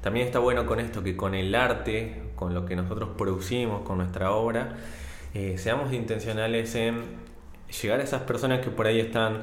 también 0.03 0.27
está 0.27 0.41
bueno 0.41 0.67
con 0.67 0.81
esto, 0.81 1.05
que 1.05 1.17
con 1.17 1.37
el 1.37 1.55
arte, 1.55 2.23
con 2.35 2.55
lo 2.55 2.67
que 2.67 2.75
nosotros 2.75 3.11
producimos, 3.17 3.83
con 3.83 3.99
nuestra 3.99 4.33
obra, 4.33 4.75
eh, 5.35 5.59
seamos 5.59 5.93
intencionales 5.93 6.75
en 6.77 7.03
llegar 7.83 8.01
a 8.01 8.05
esas 8.05 8.23
personas 8.23 8.61
que 8.61 8.71
por 8.71 8.87
ahí 8.87 9.01
están 9.01 9.43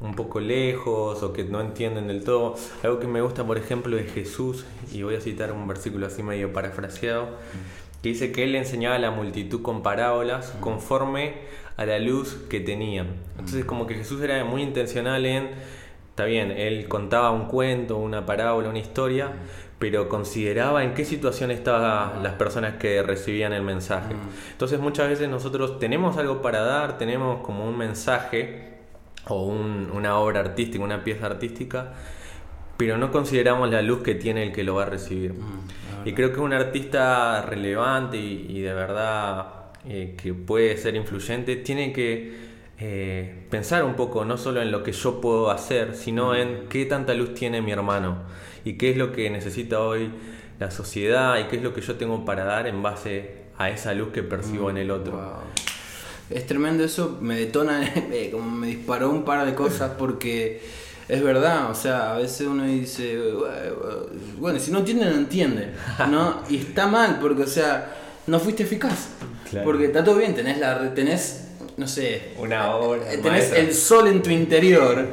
un 0.00 0.14
poco 0.14 0.40
lejos 0.40 1.22
o 1.22 1.32
que 1.32 1.44
no 1.44 1.60
entienden 1.60 2.08
del 2.08 2.24
todo. 2.24 2.56
Algo 2.82 2.98
que 2.98 3.06
me 3.06 3.20
gusta, 3.20 3.46
por 3.46 3.56
ejemplo, 3.56 3.96
de 3.96 4.04
Jesús, 4.04 4.66
y 4.92 5.02
voy 5.02 5.14
a 5.14 5.20
citar 5.20 5.52
un 5.52 5.66
versículo 5.66 6.06
así 6.06 6.22
medio 6.22 6.52
parafraseado, 6.52 7.28
que 8.02 8.10
dice 8.10 8.32
que 8.32 8.44
él 8.44 8.54
enseñaba 8.56 8.96
a 8.96 8.98
la 8.98 9.10
multitud 9.10 9.62
con 9.62 9.82
parábolas 9.82 10.54
conforme 10.60 11.34
a 11.76 11.86
la 11.86 11.98
luz 11.98 12.36
que 12.50 12.60
tenían. 12.60 13.08
Entonces 13.38 13.64
como 13.64 13.86
que 13.86 13.94
Jesús 13.94 14.20
era 14.22 14.44
muy 14.44 14.62
intencional 14.62 15.24
en, 15.24 15.50
está 16.10 16.24
bien, 16.24 16.50
él 16.50 16.88
contaba 16.88 17.30
un 17.30 17.46
cuento, 17.46 17.96
una 17.96 18.26
parábola, 18.26 18.68
una 18.68 18.80
historia, 18.80 19.32
pero 19.82 20.08
consideraba 20.08 20.84
en 20.84 20.94
qué 20.94 21.04
situación 21.04 21.50
estaban 21.50 22.22
las 22.22 22.34
personas 22.34 22.74
que 22.74 23.02
recibían 23.02 23.52
el 23.52 23.62
mensaje. 23.62 24.14
Entonces 24.52 24.78
muchas 24.78 25.08
veces 25.08 25.28
nosotros 25.28 25.80
tenemos 25.80 26.16
algo 26.18 26.40
para 26.40 26.60
dar, 26.60 26.98
tenemos 26.98 27.42
como 27.42 27.68
un 27.68 27.76
mensaje, 27.76 28.74
o 29.26 29.42
un- 29.44 29.90
una 29.92 30.18
obra 30.18 30.38
artística, 30.38 30.84
una 30.84 31.02
pieza 31.02 31.26
artística, 31.26 31.94
pero 32.76 32.96
no 32.96 33.10
consideramos 33.10 33.70
la 33.70 33.82
luz 33.82 34.04
que 34.04 34.14
tiene 34.14 34.44
el 34.44 34.52
que 34.52 34.62
lo 34.62 34.76
va 34.76 34.84
a 34.84 34.86
recibir. 34.86 35.34
y 36.04 36.12
creo 36.14 36.32
que 36.32 36.38
un 36.40 36.52
artista 36.52 37.42
relevante 37.42 38.18
y, 38.18 38.46
y 38.50 38.60
de 38.60 38.74
verdad 38.74 39.46
eh, 39.88 40.14
que 40.16 40.32
puede 40.32 40.76
ser 40.76 40.94
influyente 40.94 41.56
tiene 41.56 41.92
que 41.92 42.52
eh, 42.78 43.46
pensar 43.50 43.82
un 43.84 43.94
poco 43.94 44.24
no 44.24 44.36
solo 44.36 44.62
en 44.62 44.70
lo 44.70 44.84
que 44.84 44.92
yo 44.92 45.20
puedo 45.20 45.50
hacer, 45.50 45.94
sino 45.96 46.34
en 46.36 46.68
qué 46.68 46.84
tanta 46.86 47.14
luz 47.14 47.34
tiene 47.34 47.60
mi 47.62 47.72
hermano 47.72 48.18
y 48.64 48.74
qué 48.74 48.90
es 48.90 48.96
lo 48.96 49.12
que 49.12 49.30
necesita 49.30 49.80
hoy 49.80 50.10
la 50.58 50.70
sociedad 50.70 51.38
y 51.38 51.44
qué 51.44 51.56
es 51.56 51.62
lo 51.62 51.74
que 51.74 51.80
yo 51.80 51.96
tengo 51.96 52.24
para 52.24 52.44
dar 52.44 52.66
en 52.66 52.82
base 52.82 53.42
a 53.58 53.70
esa 53.70 53.94
luz 53.94 54.08
que 54.12 54.22
percibo 54.22 54.70
en 54.70 54.78
el 54.78 54.90
otro. 54.90 55.12
Wow. 55.12 55.22
Es 56.30 56.46
tremendo 56.46 56.84
eso, 56.84 57.18
me 57.20 57.36
detona, 57.36 57.92
como 58.32 58.50
me 58.50 58.68
disparó 58.68 59.10
un 59.10 59.24
par 59.24 59.44
de 59.44 59.54
cosas 59.54 59.92
porque 59.98 60.62
es 61.08 61.22
verdad, 61.22 61.70
o 61.70 61.74
sea, 61.74 62.14
a 62.14 62.18
veces 62.18 62.46
uno 62.46 62.64
dice, 62.64 63.18
bueno, 64.38 64.58
si 64.58 64.70
no 64.70 64.78
entiende, 64.78 65.06
no 65.06 65.16
entiende, 65.16 65.68
¿no? 66.10 66.42
Y 66.48 66.58
está 66.58 66.86
mal 66.86 67.18
porque, 67.20 67.42
o 67.42 67.46
sea, 67.46 67.96
no 68.26 68.38
fuiste 68.38 68.62
eficaz. 68.62 69.08
Claro. 69.50 69.66
Porque 69.66 69.86
está 69.86 70.02
todo 70.02 70.16
bien, 70.16 70.34
tenés, 70.34 70.58
la, 70.58 70.94
tenés 70.94 71.42
no 71.76 71.88
sé, 71.88 72.32
Una 72.38 72.76
obra 72.76 73.02
tenés 73.08 73.24
maestra. 73.24 73.58
el 73.58 73.74
sol 73.74 74.06
en 74.08 74.22
tu 74.22 74.30
interior, 74.30 75.06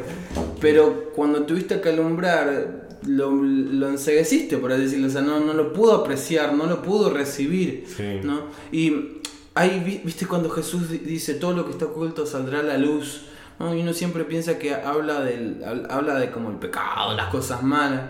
pero 0.59 1.11
cuando 1.15 1.43
tuviste 1.43 1.79
que 1.81 1.89
alumbrar, 1.89 2.78
lo, 3.05 3.31
lo 3.31 3.87
ensegueciste, 3.89 4.57
por 4.57 4.71
así 4.71 4.83
decirlo, 4.83 5.07
o 5.07 5.09
sea, 5.09 5.21
no, 5.21 5.39
no 5.39 5.53
lo 5.53 5.73
pudo 5.73 5.95
apreciar, 5.95 6.53
no 6.53 6.65
lo 6.65 6.81
pudo 6.81 7.09
recibir, 7.09 7.85
Sí. 7.87 8.19
¿no? 8.23 8.41
Y 8.71 9.19
ahí, 9.55 9.81
vi- 9.85 10.01
viste 10.03 10.25
cuando 10.27 10.49
Jesús 10.49 10.89
di- 10.89 10.97
dice, 10.99 11.33
todo 11.35 11.53
lo 11.53 11.65
que 11.65 11.71
está 11.71 11.85
oculto 11.85 12.25
saldrá 12.25 12.59
a 12.59 12.63
la 12.63 12.77
luz, 12.77 13.21
¿no? 13.59 13.73
Y 13.75 13.81
uno 13.81 13.93
siempre 13.93 14.23
piensa 14.25 14.57
que 14.59 14.73
habla, 14.73 15.21
del, 15.21 15.61
hab- 15.63 15.87
habla 15.89 16.15
de 16.19 16.31
como 16.31 16.49
el 16.49 16.57
pecado, 16.57 17.15
las 17.15 17.27
cosas 17.27 17.61
malas. 17.63 18.01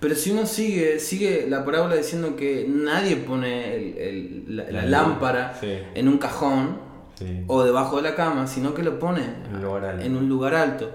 Pero 0.00 0.14
si 0.14 0.30
uno 0.30 0.44
sigue, 0.46 0.98
sigue 1.00 1.46
la 1.48 1.64
parábola 1.64 1.94
diciendo 1.96 2.36
que 2.36 2.66
nadie 2.68 3.16
pone 3.16 3.74
el- 3.76 3.98
el- 3.98 4.56
la, 4.56 4.64
la 4.64 4.70
La 4.72 4.82
luz, 4.82 4.90
lámpara 4.90 5.56
sí. 5.60 5.68
en 5.94 6.08
un 6.08 6.18
cajón, 6.18 6.78
Sí. 7.18 7.44
o 7.46 7.64
debajo 7.64 7.96
de 7.96 8.02
la 8.02 8.14
cama, 8.14 8.46
sino 8.46 8.74
que 8.74 8.82
lo 8.82 8.98
pone 8.98 9.22
lugar 9.62 10.00
en 10.02 10.16
un 10.16 10.28
lugar 10.28 10.54
alto. 10.54 10.90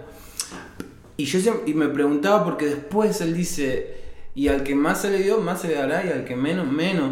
Y 1.21 1.25
yo 1.25 1.39
siempre- 1.39 1.69
y 1.69 1.75
me 1.75 1.87
preguntaba 1.87 2.43
porque 2.43 2.65
después 2.65 3.21
él 3.21 3.35
dice, 3.35 3.95
y 4.33 4.47
al 4.47 4.63
que 4.63 4.73
más 4.73 5.01
se 5.01 5.11
le 5.11 5.19
dio, 5.19 5.37
más 5.39 5.61
se 5.61 5.67
le 5.67 5.75
dará, 5.75 6.03
y 6.03 6.09
al 6.09 6.25
que 6.25 6.35
menos, 6.35 6.65
menos. 6.71 7.11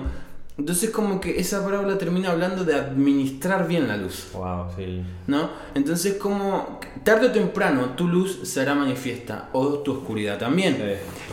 Entonces 0.57 0.89
como 0.89 1.21
que 1.21 1.39
esa 1.39 1.63
parábola 1.63 1.97
termina 1.99 2.31
hablando 2.31 2.65
de 2.65 2.73
administrar 2.75 3.67
bien 3.67 3.87
la 3.87 3.97
luz. 3.97 4.29
Wow, 4.33 4.65
sí. 4.75 5.03
¿No? 5.27 5.51
Entonces 5.75 6.15
como 6.15 6.79
tarde 7.03 7.27
o 7.27 7.31
temprano 7.31 7.91
tu 7.95 8.07
luz 8.07 8.39
será 8.43 8.73
manifiesta 8.75 9.49
o 9.53 9.79
tu 9.79 9.91
oscuridad 9.93 10.37
también. 10.39 10.75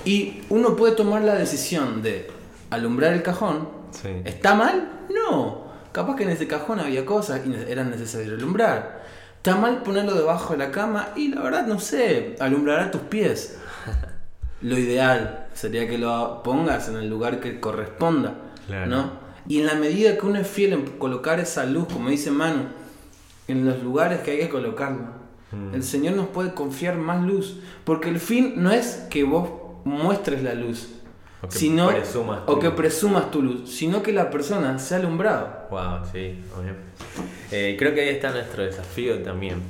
Y 0.05 0.43
uno 0.51 0.77
puede 0.77 0.95
tomar 0.95 1.23
la 1.25 1.35
decisión 1.35 2.03
de 2.03 2.29
alumbrar 2.71 3.15
el 3.15 3.23
cajón. 3.23 3.69
Sí. 3.91 4.11
¿Está 4.25 4.55
mal? 4.55 5.07
No. 5.13 5.65
Capaz 5.93 6.15
que 6.15 6.25
en 6.25 6.29
ese 6.31 6.47
cajón 6.47 6.79
había 6.79 7.07
cosas 7.07 7.41
y 7.47 7.49
ne- 7.49 7.69
era 7.71 7.83
necesario 7.85 8.35
alumbrar. 8.35 9.06
¿Está 9.47 9.61
mal 9.61 9.85
ponerlo 9.85 10.13
debajo 10.17 10.55
de 10.55 10.59
la 10.59 10.73
cama? 10.73 11.11
Y 11.15 11.29
la 11.29 11.41
verdad 11.41 11.69
no 11.69 11.79
sé, 11.79 12.35
alumbrará 12.41 12.91
tus 12.91 13.03
pies. 13.03 13.57
Lo 14.61 14.77
ideal 14.77 15.47
sería 15.55 15.87
que 15.87 15.99
lo 15.99 16.43
pongas 16.43 16.89
en 16.89 16.97
el 16.97 17.09
lugar 17.09 17.39
que 17.39 17.61
corresponda, 17.61 18.35
Claro. 18.67 18.87
¿no? 18.87 19.11
Y 19.47 19.61
en 19.61 19.67
la 19.67 19.77
medida 19.77 20.19
que 20.19 20.27
uno 20.27 20.41
es 20.41 20.49
fiel 20.49 20.73
en 20.73 20.83
colocar 20.99 21.39
esa 21.39 21.65
luz, 21.65 21.87
como 21.93 22.09
dice 22.09 22.33
Manu, 22.33 22.65
en 23.47 23.65
los 23.65 23.81
lugares 23.85 24.19
que 24.23 24.33
hay 24.33 24.39
que 24.39 24.49
colocarla, 24.49 25.13
el 25.73 25.85
Señor 25.85 26.17
nos 26.17 26.27
puede 26.27 26.53
confiar 26.53 26.97
más 26.97 27.25
luz, 27.25 27.61
porque 27.85 28.09
el 28.09 28.19
fin 28.19 28.55
no 28.57 28.73
es 28.73 29.07
que 29.11 29.23
vos 29.23 29.49
muestres 29.85 30.43
la 30.43 30.55
luz, 30.55 30.89
O 31.47 31.49
que 31.49 31.59
sino 31.59 31.89
presumas 31.89 32.41
o 32.47 32.55
tu 32.55 32.61
que 32.61 32.67
luz. 32.67 32.75
presumas 32.77 33.31
tu 33.31 33.43
luz, 33.43 33.71
sino 33.71 34.03
que 34.03 34.13
la 34.13 34.31
persona 34.31 34.79
sea 34.79 34.99
alumbrada. 34.99 35.69
Wow, 35.71 36.05
sí, 36.13 36.43
obvio. 36.59 36.73
Eh, 37.51 37.77
creo 37.79 37.95
que 37.95 38.01
ahí 38.03 38.09
está 38.09 38.31
nuestro 38.31 38.65
desafío 38.65 39.23
también. 39.23 39.63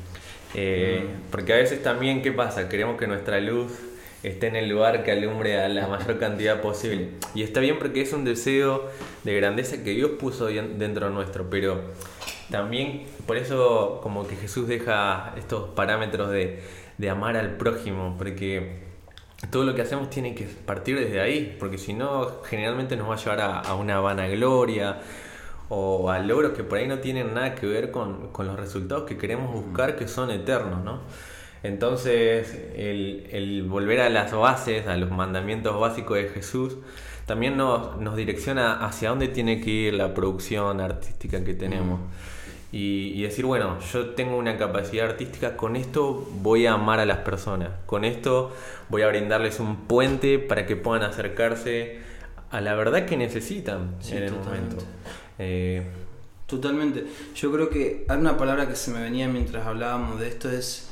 Eh, 0.54 1.04
Porque 1.30 1.52
a 1.52 1.56
veces 1.56 1.82
también, 1.82 2.22
¿qué 2.22 2.32
pasa? 2.32 2.68
Queremos 2.68 2.96
que 2.98 3.06
nuestra 3.06 3.40
luz 3.40 3.72
esté 4.22 4.46
en 4.48 4.56
el 4.56 4.68
lugar 4.68 5.04
que 5.04 5.12
alumbre 5.12 5.60
a 5.60 5.68
la 5.68 5.86
mayor 5.86 6.18
cantidad 6.18 6.60
posible. 6.60 7.10
Y 7.34 7.42
está 7.42 7.60
bien 7.60 7.78
porque 7.78 8.00
es 8.00 8.12
un 8.12 8.24
deseo 8.24 8.88
de 9.24 9.34
grandeza 9.36 9.82
que 9.84 9.90
Dios 9.90 10.12
puso 10.18 10.46
dentro 10.46 11.10
nuestro, 11.10 11.50
pero 11.50 11.80
también 12.50 13.04
por 13.26 13.36
eso 13.36 14.00
como 14.02 14.26
que 14.26 14.36
Jesús 14.36 14.66
deja 14.68 15.34
estos 15.36 15.70
parámetros 15.70 16.30
de, 16.30 16.62
de 16.96 17.10
amar 17.10 17.36
al 17.36 17.56
prójimo, 17.56 18.14
porque 18.16 18.85
todo 19.50 19.64
lo 19.64 19.74
que 19.74 19.82
hacemos 19.82 20.10
tiene 20.10 20.34
que 20.34 20.44
partir 20.44 20.98
desde 20.98 21.20
ahí, 21.20 21.56
porque 21.58 21.78
si 21.78 21.92
no, 21.94 22.42
generalmente 22.44 22.96
nos 22.96 23.08
va 23.08 23.14
a 23.14 23.18
llevar 23.18 23.40
a, 23.40 23.60
a 23.60 23.74
una 23.74 24.00
vanagloria 24.00 24.98
o 25.68 26.10
a 26.10 26.18
logros 26.20 26.52
que 26.52 26.64
por 26.64 26.78
ahí 26.78 26.86
no 26.86 26.98
tienen 26.98 27.34
nada 27.34 27.54
que 27.54 27.66
ver 27.66 27.90
con, 27.90 28.28
con 28.32 28.46
los 28.46 28.58
resultados 28.58 29.04
que 29.04 29.18
queremos 29.18 29.52
buscar, 29.52 29.96
que 29.96 30.08
son 30.08 30.30
eternos, 30.30 30.82
¿no? 30.84 31.00
Entonces, 31.62 32.54
el, 32.76 33.28
el 33.32 33.64
volver 33.64 34.00
a 34.00 34.08
las 34.10 34.32
bases, 34.32 34.86
a 34.86 34.96
los 34.96 35.10
mandamientos 35.10 35.78
básicos 35.80 36.16
de 36.18 36.28
Jesús, 36.28 36.76
también 37.26 37.56
nos, 37.56 37.96
nos 38.00 38.16
direcciona 38.16 38.86
hacia 38.86 39.10
dónde 39.10 39.28
tiene 39.28 39.60
que 39.60 39.70
ir 39.70 39.94
la 39.94 40.14
producción 40.14 40.80
artística 40.80 41.42
que 41.44 41.54
tenemos. 41.54 42.00
Y, 42.72 43.12
y 43.14 43.22
decir, 43.22 43.44
bueno, 43.46 43.78
yo 43.92 44.10
tengo 44.10 44.36
una 44.36 44.56
capacidad 44.58 45.06
artística, 45.08 45.56
con 45.56 45.76
esto 45.76 46.28
voy 46.42 46.66
a 46.66 46.72
amar 46.72 46.98
a 47.00 47.06
las 47.06 47.18
personas, 47.18 47.70
con 47.86 48.04
esto 48.04 48.52
voy 48.88 49.02
a 49.02 49.08
brindarles 49.08 49.60
un 49.60 49.76
puente 49.86 50.38
para 50.38 50.66
que 50.66 50.76
puedan 50.76 51.02
acercarse 51.04 52.00
a 52.50 52.60
la 52.60 52.74
verdad 52.74 53.06
que 53.06 53.16
necesitan 53.16 53.94
Sí, 54.00 54.16
en 54.16 54.24
el 54.24 54.32
totalmente. 54.32 54.74
momento. 54.76 54.84
Eh, 55.38 55.82
Totalmente. 56.46 57.04
Yo 57.34 57.50
creo 57.52 57.68
que 57.70 58.04
hay 58.08 58.18
una 58.18 58.36
palabra 58.36 58.68
que 58.68 58.76
se 58.76 58.90
me 58.92 59.00
venía 59.02 59.26
mientras 59.26 59.66
hablábamos 59.66 60.20
de 60.20 60.28
esto 60.28 60.48
es 60.50 60.90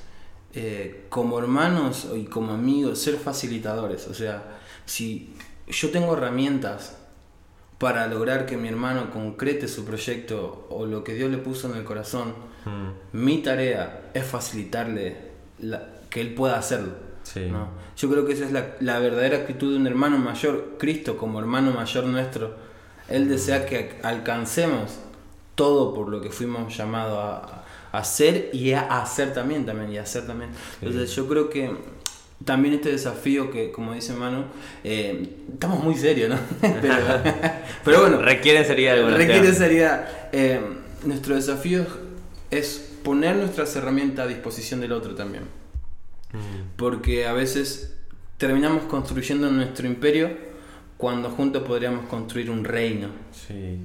eh, 0.53 1.05
como 1.11 1.39
hermanos 1.39 2.09
y 2.17 2.25
como 2.25 2.53
amigos 2.53 2.99
ser 2.99 3.17
facilitadores. 3.17 4.09
O 4.09 4.15
sea, 4.15 4.43
si 4.85 5.33
yo 5.69 5.91
tengo 5.91 6.17
herramientas 6.17 6.99
para 7.85 8.07
lograr 8.07 8.47
que 8.47 8.57
mi 8.57 8.69
hermano 8.69 9.11
concrete 9.11 9.69
su 9.69 9.85
proyecto 9.85 10.67
o 10.71 10.87
lo 10.87 11.05
que 11.05 11.13
Dios 11.13 11.31
le 11.31 11.37
puso 11.37 11.71
en 11.71 11.77
el 11.77 11.85
corazón, 11.85 12.33
mm, 12.65 13.17
mi 13.25 13.43
tarea 13.43 14.11
es 14.15 14.25
facilitarle 14.25 15.17
la- 15.59 15.83
que 16.09 16.23
él 16.23 16.33
pueda 16.35 16.57
hacerlo. 16.59 16.93
Sí. 17.25 17.41
¿no? 17.51 17.69
Yo 17.97 18.09
creo 18.11 18.25
que 18.27 18.33
esa 18.33 18.47
es 18.47 18.53
la, 18.53 18.69
la 18.81 18.99
verdadera 19.01 19.37
actitud 19.39 19.71
de 19.73 19.77
un 19.79 19.87
hermano 19.87 20.17
mayor, 20.17 20.77
Cristo 20.79 21.19
como 21.19 21.39
hermano 21.41 21.73
mayor 21.73 22.05
nuestro. 22.05 22.55
Él 23.09 23.29
desea 23.29 23.67
que 23.67 23.99
alcancemos 24.03 24.99
todo 25.55 25.93
por 25.95 26.09
lo 26.09 26.23
que 26.23 26.31
fuimos 26.31 26.75
llamados 26.77 27.19
a, 27.19 27.65
a 27.93 27.99
hacer 27.99 28.49
y 28.55 28.73
a 28.73 29.03
hacer 29.03 29.35
también, 29.35 29.67
también 29.67 29.93
y 29.93 29.99
a 29.99 30.03
hacer 30.03 30.27
también. 30.27 30.51
Entonces 30.81 31.15
yo 31.15 31.29
creo 31.29 31.51
que 31.51 31.71
también 32.45 32.75
este 32.75 32.91
desafío 32.91 33.51
que, 33.51 33.71
como 33.71 33.95
dice 33.95 34.13
Manu, 34.13 34.45
eh, 34.83 35.29
estamos 35.53 35.83
muy 35.83 35.95
serios, 35.95 36.31
¿no? 36.31 36.39
pero, 36.61 36.97
pero 37.85 38.01
bueno, 38.01 38.23
requiere 38.23 38.65
seriedad 38.65 39.09
requiere 39.17 39.53
seriedad. 39.53 40.09
Eh, 40.33 40.61
nuestro 41.05 41.35
desafío 41.35 41.87
es 42.51 42.93
poner 43.03 43.37
nuestras 43.37 43.75
herramientas 43.77 44.27
a 44.27 44.29
disposición 44.29 44.81
del 44.81 44.93
otro 44.93 45.15
también. 45.15 45.45
Mm, 46.33 46.77
Porque 46.77 47.27
a 47.27 47.33
veces 47.33 47.97
terminamos 48.39 48.85
construyendo 48.85 49.51
nuestro 49.51 49.87
imperio 49.87 50.31
cuando 50.97 51.31
juntos 51.31 51.63
podríamos 51.63 52.07
construir 52.07 52.51
un 52.51 52.65
reino. 52.65 53.09
Sí. 53.33 53.79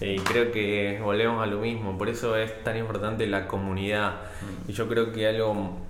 Y 0.00 0.18
creo 0.18 0.52
que 0.52 1.00
volvemos 1.02 1.42
a 1.42 1.46
lo 1.46 1.60
mismo, 1.60 1.96
por 1.96 2.10
eso 2.10 2.36
es 2.36 2.62
tan 2.62 2.76
importante 2.76 3.26
la 3.26 3.48
comunidad. 3.48 4.20
Y 4.68 4.72
yo 4.72 4.88
creo 4.88 5.10
que 5.12 5.26
algo 5.26 5.85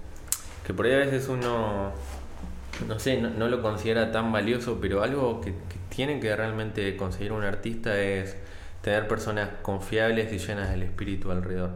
que 0.67 0.75
por 0.75 0.87
ahí 0.87 0.95
a 0.95 0.99
veces 0.99 1.29
uno, 1.29 1.93
no 2.89 2.99
sé, 2.99 3.21
no, 3.21 3.31
no 3.31 3.49
lo 3.49 3.63
considera 3.63 4.11
tan 4.11 4.33
valioso, 4.33 4.79
pero 4.81 5.03
algo 5.03 5.41
que, 5.41 5.53
que 5.53 5.77
tiene 5.89 6.19
que 6.19 6.35
realmente 6.35 6.97
conseguir 6.97 7.33
un 7.33 7.45
artista 7.45 7.99
es 8.01 8.37
tener 8.87 9.09
personas 9.09 9.49
confiables 9.63 10.33
y 10.33 10.39
llenas 10.39 10.71
del 10.71 10.85
espíritu 10.85 11.33
alrededor. 11.33 11.71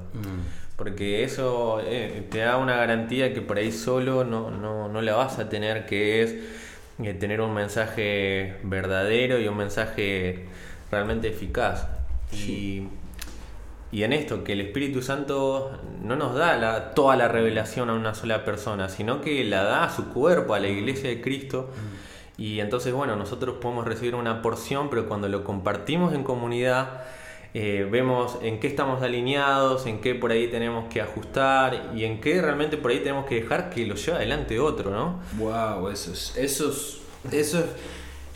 Porque 0.76 1.24
eso 1.24 1.80
eh, 1.84 2.26
te 2.30 2.38
da 2.38 2.56
una 2.56 2.76
garantía 2.76 3.34
que 3.34 3.42
por 3.42 3.58
ahí 3.58 3.72
solo 3.72 4.24
no, 4.24 4.52
no, 4.52 4.88
no 4.88 5.02
la 5.02 5.14
vas 5.14 5.38
a 5.38 5.48
tener, 5.48 5.86
que 5.86 6.22
es 6.22 6.36
eh, 7.02 7.14
tener 7.14 7.40
un 7.40 7.52
mensaje 7.52 8.58
verdadero 8.62 9.40
y 9.40 9.48
un 9.48 9.56
mensaje 9.56 10.46
realmente 10.90 11.28
eficaz. 11.28 11.88
Y, 12.32 12.84
y 13.92 14.02
en 14.04 14.12
esto, 14.12 14.44
que 14.44 14.52
el 14.52 14.60
Espíritu 14.60 15.02
Santo 15.02 15.70
no 16.02 16.14
nos 16.16 16.34
da 16.34 16.56
la- 16.56 16.94
toda 16.94 17.16
la 17.16 17.28
revelación 17.28 17.90
a 17.90 17.94
una 17.94 18.14
sola 18.14 18.44
persona, 18.44 18.88
sino 18.88 19.20
que 19.20 19.42
la 19.44 19.64
da 19.64 19.84
a 19.84 19.90
su 19.94 20.08
cuerpo, 20.10 20.54
a 20.54 20.60
la 20.60 20.68
iglesia 20.68 21.10
de 21.10 21.20
Cristo. 21.20 21.70
Y 22.38 22.60
entonces, 22.60 22.92
bueno, 22.94 23.16
nosotros 23.16 23.56
podemos 23.60 23.84
recibir 23.84 24.14
una 24.14 24.40
porción, 24.42 24.88
pero 24.90 25.06
cuando 25.06 25.28
lo 25.28 25.44
compartimos 25.44 26.14
en 26.14 26.22
comunidad, 26.24 27.02
eh, 27.52 27.86
vemos 27.90 28.38
en 28.42 28.60
qué 28.60 28.68
estamos 28.68 29.02
alineados, 29.02 29.86
en 29.86 30.00
qué 30.00 30.14
por 30.14 30.30
ahí 30.30 30.46
tenemos 30.48 30.88
que 30.88 31.00
ajustar 31.00 31.90
y 31.94 32.04
en 32.04 32.20
qué 32.20 32.40
realmente 32.40 32.76
por 32.76 32.92
ahí 32.92 33.00
tenemos 33.00 33.26
que 33.26 33.42
dejar 33.42 33.70
que 33.70 33.84
lo 33.86 33.96
lleve 33.96 34.16
adelante 34.18 34.58
otro, 34.60 34.90
¿no? 34.92 35.20
Wow, 35.36 35.88
eso 35.88 36.12
es, 36.12 36.34
eso 36.36 36.70
es, 36.70 37.00
eso 37.34 37.58
es, 37.58 37.64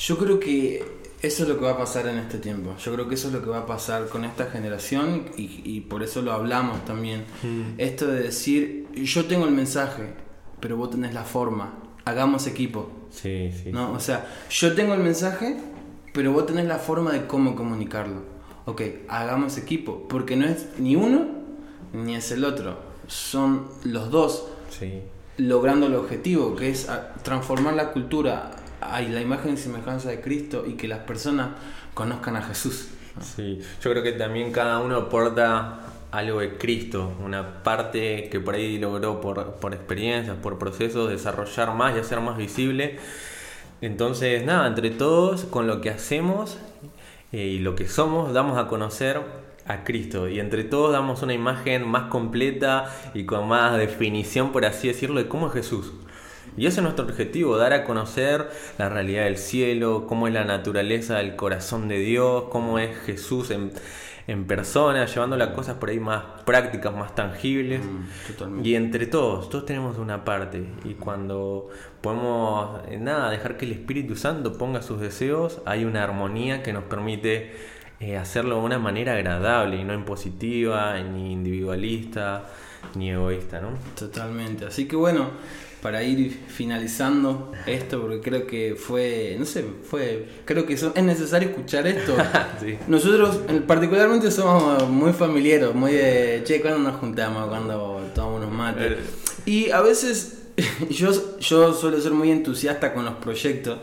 yo 0.05 0.19
creo 0.19 0.41
que 0.41 0.85
eso 1.27 1.43
es 1.45 1.49
lo 1.49 1.59
que 1.59 1.65
va 1.65 1.73
a 1.73 1.79
pasar 1.79 2.07
en 2.07 2.19
este 2.19 2.39
tiempo. 2.39 2.75
Yo 2.77 2.93
creo 2.95 3.09
que 3.09 3.15
eso 3.15 3.29
es 3.29 3.35
lo 3.35 3.43
que 3.43 3.51
va 3.51 3.61
a 3.61 3.67
pasar 3.67 4.09
con 4.09 4.25
esta 4.25 4.47
generación 4.47 5.27
y, 5.37 5.63
y 5.65 5.81
por 5.81 6.03
eso 6.03 6.23
lo 6.23 6.33
hablamos 6.33 6.85
también. 6.85 7.25
Mm. 7.43 7.79
Esto 7.79 8.07
de 8.07 8.23
decir, 8.23 8.87
yo 8.95 9.25
tengo 9.27 9.45
el 9.47 9.53
mensaje, 9.53 10.15
pero 10.61 10.77
vos 10.77 10.91
tenés 10.91 11.15
la 11.15 11.25
forma. 11.25 11.75
Hagamos 12.05 12.47
equipo. 12.47 12.91
Sí, 13.11 13.51
sí. 13.63 13.71
¿no? 13.73 13.93
O 13.93 14.01
sea, 14.01 14.27
yo 14.51 14.75
tengo 14.75 14.95
el 14.95 15.01
mensaje, 15.01 15.57
pero 16.13 16.33
vos 16.33 16.47
tenés 16.47 16.67
la 16.67 16.79
forma 16.79 17.13
de 17.13 17.27
cómo 17.27 17.55
comunicarlo. 17.57 18.23
Ok, 18.67 18.83
hagamos 19.09 19.57
equipo, 19.59 20.07
porque 20.09 20.37
no 20.37 20.47
es 20.47 20.67
ni 20.79 20.97
uno 20.97 21.27
ni 21.93 22.17
es 22.17 22.31
el 22.33 22.45
otro. 22.45 22.79
Son 23.07 23.69
los 23.85 24.11
dos 24.11 24.47
Sí. 24.71 25.03
logrando 25.37 25.87
el 25.87 25.95
objetivo, 25.95 26.57
que 26.57 26.71
es 26.71 26.89
transformar 27.23 27.75
la 27.75 27.93
cultura 27.93 28.51
a 28.93 29.01
la 29.01 29.21
imagen 29.21 29.55
y 29.55 29.57
semejanza 29.57 30.11
de 30.11 30.21
Cristo 30.21 30.65
y 30.67 30.75
que 30.75 30.89
las 30.89 31.01
personas 31.01 31.51
conozcan 31.95 32.37
a 32.37 32.43
Jesús. 32.43 32.89
Sí, 33.21 33.61
yo 33.83 33.91
creo 33.91 34.03
que 34.03 34.13
también 34.13 34.53
cada 34.53 34.81
uno 34.81 34.97
aporta 34.97 35.81
algo 36.11 36.41
de 36.41 36.57
Cristo, 36.57 37.13
una 37.25 37.63
parte 37.63 38.29
que 38.31 38.41
por 38.41 38.55
ahí 38.55 38.79
logró 38.79 39.21
por, 39.21 39.55
por 39.55 39.75
experiencias, 39.75 40.37
por 40.37 40.59
procesos, 40.59 41.11
desarrollar 41.11 41.75
más 41.75 41.97
y 41.97 42.01
hacer 42.01 42.21
más 42.21 42.37
visible. 42.37 42.99
Entonces, 43.81 44.45
nada, 44.45 44.67
entre 44.67 44.91
todos, 44.91 45.45
con 45.45 45.67
lo 45.67 45.81
que 45.81 45.91
hacemos 45.91 46.59
eh, 47.33 47.39
y 47.39 47.59
lo 47.59 47.75
que 47.75 47.89
somos, 47.89 48.33
damos 48.33 48.59
a 48.59 48.69
conocer 48.69 49.21
a 49.67 49.85
Cristo. 49.85 50.29
Y 50.29 50.41
entre 50.41 50.65
todos 50.65 50.93
damos 50.93 51.23
una 51.23 51.35
imagen 51.35 51.87
más 51.87 52.05
completa 52.05 52.93
y 53.15 53.25
con 53.25 53.49
más 53.49 53.77
definición, 53.77 54.53
por 54.53 54.65
así 54.65 54.89
decirlo, 54.89 55.21
de 55.21 55.29
cómo 55.29 55.49
es 55.49 55.53
Jesús. 55.55 55.93
Y 56.57 56.67
ese 56.67 56.79
es 56.79 56.83
nuestro 56.83 57.05
objetivo, 57.05 57.57
dar 57.57 57.73
a 57.73 57.85
conocer 57.85 58.49
la 58.79 58.89
realidad 58.89 59.25
del 59.25 59.39
cielo, 59.39 60.07
cómo 60.09 60.29
es 60.29 60.35
la 60.35 60.45
naturaleza 60.45 61.17
del 61.17 61.37
corazón 61.37 61.89
de 61.89 61.99
Dios, 61.99 62.45
cómo 62.51 62.79
es 62.79 62.97
Jesús 63.05 63.51
en, 63.51 63.73
en 64.27 64.47
persona, 64.47 65.05
llevando 65.07 65.37
las 65.37 65.49
cosas 65.49 65.77
por 65.77 65.91
ahí 65.91 66.01
más 66.01 66.23
prácticas, 66.45 66.95
más 66.95 67.15
tangibles. 67.15 67.81
Mm. 67.85 68.65
Y 68.65 68.75
entre 68.75 69.07
todos, 69.07 69.51
todos 69.51 69.67
tenemos 69.67 69.99
una 69.99 70.25
parte. 70.25 70.65
Y 70.85 70.95
cuando 70.95 71.69
podemos, 72.01 72.81
eh, 72.89 72.99
nada, 72.99 73.31
dejar 73.31 73.57
que 73.57 73.67
el 73.67 73.73
Espíritu 73.73 74.17
Santo 74.17 74.57
ponga 74.57 74.81
sus 74.81 75.01
deseos, 75.01 75.61
hay 75.67 75.85
una 75.85 76.03
armonía 76.05 76.63
que 76.63 76.73
nos 76.73 76.85
permite 76.85 77.53
eh, 78.01 78.17
hacerlo 78.17 78.57
de 78.57 78.63
una 78.63 78.79
manera 78.79 79.15
agradable 79.15 79.77
y 79.77 79.85
no 79.85 79.93
impositiva, 79.93 80.99
ni 81.01 81.33
individualista, 81.33 82.47
ni 82.95 83.11
egoísta, 83.11 83.61
¿no? 83.61 83.71
Totalmente. 83.95 84.67
Así 84.67 84.89
que 84.89 84.97
bueno, 84.97 85.31
para 85.85 86.03
ir 86.03 86.35
finalizando 86.49 87.53
esto, 87.67 88.01
porque 88.01 88.23
creo 88.23 88.47
que 88.47 88.75
fue, 88.75 89.37
no 89.39 89.45
sé, 89.45 89.67
fue, 89.83 90.27
creo 90.47 90.65
que 90.65 90.73
es 90.73 91.03
necesario 91.03 91.51
escuchar 91.51 91.87
esto. 91.87 92.17
Sí. 92.59 92.79
Nosotros 92.89 93.41
en- 93.49 93.65
particularmente 93.65 94.31
somos 94.31 94.89
muy 94.89 95.13
familiares, 95.13 95.75
muy 95.75 95.93
de, 95.93 96.41
che, 96.45 96.63
cuando 96.63 96.79
nos 96.79 96.99
juntamos, 96.99 97.49
cuando 97.49 98.01
tomamos 98.15 98.41
unos 98.41 98.51
mates. 98.55 98.93
Eh. 98.93 98.97
Y 99.45 99.71
a 99.73 99.83
veces 99.83 100.45
yo, 100.89 101.11
yo 101.39 101.75
suelo 101.75 102.01
ser 102.01 102.13
muy 102.13 102.31
entusiasta 102.31 102.95
con 102.95 103.05
los 103.05 103.17
proyectos, 103.17 103.79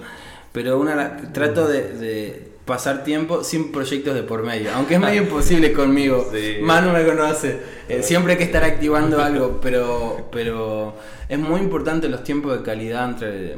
pero 0.52 0.80
una, 0.80 1.18
trato 1.34 1.68
de, 1.68 1.84
de 2.00 2.51
pasar 2.66 3.04
tiempo 3.04 3.44
sin 3.44 3.72
proyectos 3.72 4.14
de 4.14 4.24
por 4.24 4.44
medio, 4.44 4.72
aunque 4.74 4.96
es 4.96 5.00
medio 5.00 5.22
imposible 5.24 5.74
conmigo. 5.74 6.30
Sí. 6.32 6.58
Manu 6.62 6.92
me 6.92 7.06
conoce, 7.06 7.60
eh, 7.90 8.04
siempre 8.04 8.34
hay 8.34 8.38
que 8.38 8.46
estar 8.46 8.64
activando 8.64 9.22
algo, 9.24 9.60
pero, 9.62 10.30
pero 10.32 10.96
es 11.28 11.40
muy 11.40 11.62
importante 11.62 12.10
los 12.10 12.24
tiempos 12.24 12.58
de 12.58 12.64
calidad 12.64 13.10
entre, 13.10 13.56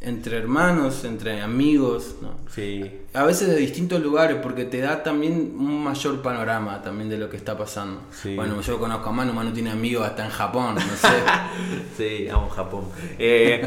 entre 0.00 0.36
hermanos, 0.36 1.04
entre 1.04 1.40
amigos, 1.40 2.16
¿no? 2.20 2.34
Sí, 2.54 3.00
A 3.14 3.24
veces 3.24 3.48
de 3.48 3.56
distintos 3.56 4.02
lugares, 4.02 4.36
porque 4.42 4.64
te 4.64 4.78
da 4.78 5.02
también 5.02 5.54
un 5.58 5.82
mayor 5.82 6.20
panorama 6.22 6.82
también 6.82 7.08
de 7.08 7.16
lo 7.16 7.30
que 7.30 7.36
está 7.36 7.56
pasando. 7.56 8.02
Sí. 8.12 8.36
Bueno, 8.36 8.60
yo 8.60 8.78
conozco 8.78 9.08
a 9.08 9.12
Manu, 9.12 9.32
Manu 9.32 9.52
tiene 9.52 9.70
amigos 9.70 10.06
hasta 10.06 10.24
en 10.24 10.30
Japón, 10.30 10.74
no 10.74 10.80
sé. 10.80 11.08
Sí, 11.96 12.28
amo 12.28 12.48
Japón. 12.50 12.84
Eh, 13.18 13.66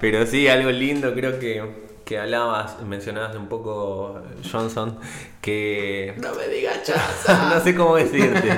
pero 0.00 0.26
sí, 0.26 0.48
algo 0.48 0.70
lindo, 0.70 1.12
creo 1.14 1.38
que, 1.38 1.83
que 2.04 2.18
hablabas, 2.18 2.82
mencionabas 2.82 3.34
un 3.36 3.48
poco 3.48 4.20
Johnson, 4.50 4.98
que... 5.40 6.14
no 6.20 6.34
me 6.34 6.48
digas 6.48 6.80
no 7.28 7.60
sé 7.60 7.74
cómo 7.74 7.96
decirte. 7.96 8.50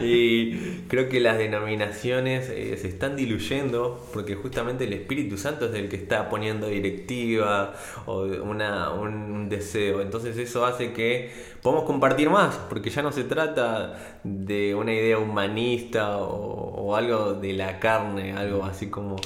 Y 0.00 0.82
creo 0.88 1.08
que 1.08 1.20
las 1.20 1.38
denominaciones 1.38 2.50
eh, 2.50 2.76
se 2.76 2.88
están 2.88 3.16
diluyendo 3.16 4.06
porque 4.12 4.34
justamente 4.34 4.84
el 4.84 4.92
Espíritu 4.92 5.38
Santo 5.38 5.66
es 5.66 5.74
el 5.74 5.88
que 5.88 5.96
está 5.96 6.28
poniendo 6.28 6.68
directiva 6.68 7.74
o 8.06 8.22
una, 8.22 8.90
un 8.90 9.48
deseo. 9.48 10.02
Entonces 10.02 10.36
eso 10.36 10.66
hace 10.66 10.92
que 10.92 11.32
podamos 11.62 11.84
compartir 11.84 12.28
más, 12.28 12.54
porque 12.68 12.90
ya 12.90 13.02
no 13.02 13.12
se 13.12 13.24
trata 13.24 14.18
de 14.24 14.74
una 14.74 14.92
idea 14.92 15.18
humanista 15.18 16.18
o, 16.18 16.34
o 16.34 16.96
algo 16.96 17.32
de 17.32 17.54
la 17.54 17.80
carne, 17.80 18.34
algo 18.34 18.64
así 18.64 18.90
como... 18.90 19.16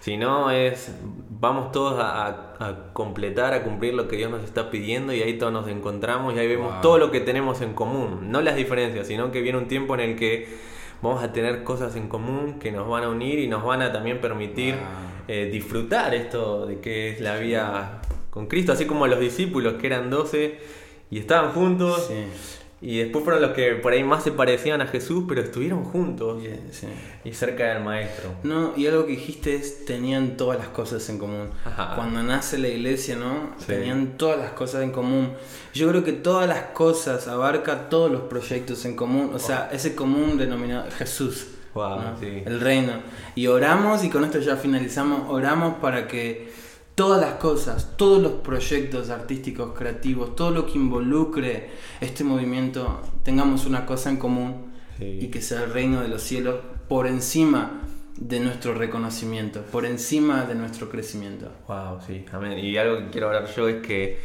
Sino 0.00 0.50
es, 0.50 0.92
vamos 1.40 1.72
todos 1.72 1.98
a, 2.00 2.26
a- 2.26 2.44
a 2.60 2.92
completar, 2.92 3.52
a 3.54 3.62
cumplir 3.62 3.94
lo 3.94 4.08
que 4.08 4.16
Dios 4.16 4.30
nos 4.30 4.42
está 4.44 4.70
pidiendo 4.70 5.12
y 5.12 5.22
ahí 5.22 5.38
todos 5.38 5.52
nos 5.52 5.68
encontramos 5.68 6.34
y 6.34 6.38
ahí 6.38 6.46
vemos 6.48 6.72
Wow. 6.74 6.80
todo 6.82 6.98
lo 6.98 7.10
que 7.10 7.20
tenemos 7.20 7.60
en 7.60 7.74
común, 7.74 8.30
no 8.30 8.40
las 8.40 8.56
diferencias, 8.56 9.06
sino 9.06 9.30
que 9.32 9.40
viene 9.40 9.58
un 9.58 9.68
tiempo 9.68 9.94
en 9.94 10.00
el 10.00 10.16
que 10.16 10.48
vamos 11.02 11.22
a 11.22 11.32
tener 11.32 11.62
cosas 11.64 11.94
en 11.96 12.08
común 12.08 12.58
que 12.60 12.72
nos 12.72 12.88
van 12.88 13.04
a 13.04 13.08
unir 13.08 13.38
y 13.38 13.46
nos 13.48 13.64
van 13.64 13.82
a 13.82 13.92
también 13.92 14.20
permitir 14.20 14.74
Wow. 14.74 14.82
eh, 15.28 15.48
disfrutar 15.52 16.14
esto 16.14 16.66
de 16.66 16.80
que 16.80 17.10
es 17.10 17.20
la 17.20 17.36
vida 17.36 18.00
con 18.30 18.46
Cristo, 18.46 18.72
así 18.72 18.86
como 18.86 19.06
los 19.06 19.20
discípulos 19.20 19.74
que 19.74 19.86
eran 19.88 20.10
12 20.10 20.58
y 21.10 21.18
estaban 21.18 21.52
juntos 21.52 22.06
Sí, 22.08 22.24
y 22.80 22.98
después 22.98 23.24
fueron 23.24 23.42
los 23.42 23.52
que 23.52 23.72
por 23.72 23.92
ahí 23.92 24.04
más 24.04 24.22
se 24.22 24.30
parecían 24.30 24.80
a 24.80 24.86
Jesús, 24.86 25.24
pero 25.26 25.40
estuvieron 25.40 25.82
juntos 25.82 26.40
yeah, 26.42 26.56
sí. 26.70 26.86
y 27.24 27.32
cerca 27.32 27.74
del 27.74 27.82
Maestro. 27.82 28.30
No, 28.44 28.72
y 28.76 28.86
algo 28.86 29.04
que 29.04 29.12
dijiste 29.12 29.56
es, 29.56 29.84
tenían 29.84 30.36
todas 30.36 30.58
las 30.60 30.68
cosas 30.68 31.08
en 31.08 31.18
común. 31.18 31.50
Ajá. 31.64 31.96
Cuando 31.96 32.22
nace 32.22 32.56
la 32.56 32.68
iglesia, 32.68 33.16
¿no? 33.16 33.50
Sí. 33.58 33.66
Tenían 33.66 34.16
todas 34.16 34.38
las 34.38 34.52
cosas 34.52 34.84
en 34.84 34.92
común. 34.92 35.32
Yo 35.74 35.88
creo 35.88 36.04
que 36.04 36.12
todas 36.12 36.48
las 36.48 36.62
cosas 36.66 37.26
abarca 37.26 37.88
todos 37.88 38.12
los 38.12 38.22
proyectos 38.22 38.84
en 38.84 38.94
común. 38.94 39.32
O 39.34 39.40
sea, 39.40 39.70
ese 39.72 39.96
común 39.96 40.38
denominado 40.38 40.88
Jesús. 40.92 41.48
Wow, 41.74 42.00
¿no? 42.00 42.18
sí. 42.20 42.44
El 42.46 42.60
reino. 42.60 42.92
Y 43.34 43.48
oramos, 43.48 44.04
y 44.04 44.08
con 44.08 44.24
esto 44.24 44.38
ya 44.38 44.56
finalizamos, 44.56 45.28
oramos 45.28 45.74
para 45.78 46.06
que 46.06 46.48
todas 46.98 47.20
las 47.20 47.34
cosas, 47.34 47.94
todos 47.96 48.20
los 48.20 48.32
proyectos 48.32 49.08
artísticos, 49.08 49.72
creativos, 49.78 50.34
todo 50.34 50.50
lo 50.50 50.66
que 50.66 50.72
involucre 50.78 51.70
este 52.00 52.24
movimiento, 52.24 53.00
tengamos 53.22 53.66
una 53.66 53.86
cosa 53.86 54.10
en 54.10 54.16
común 54.16 54.66
Sí. 54.98 55.18
y 55.22 55.28
que 55.28 55.40
sea 55.40 55.62
el 55.62 55.72
reino 55.72 56.00
de 56.02 56.08
los 56.08 56.20
cielos 56.22 56.56
por 56.88 57.06
encima 57.06 57.82
de 58.16 58.40
nuestro 58.40 58.74
reconocimiento, 58.74 59.62
por 59.62 59.86
encima 59.86 60.44
de 60.44 60.56
nuestro 60.56 60.88
crecimiento. 60.88 61.52
Wow, 61.68 62.00
sí, 62.04 62.24
amén. 62.32 62.58
Y 62.58 62.76
algo 62.76 62.98
que 62.98 63.10
quiero 63.10 63.28
hablar 63.28 63.46
yo 63.54 63.68
es 63.68 63.76
que 63.86 64.18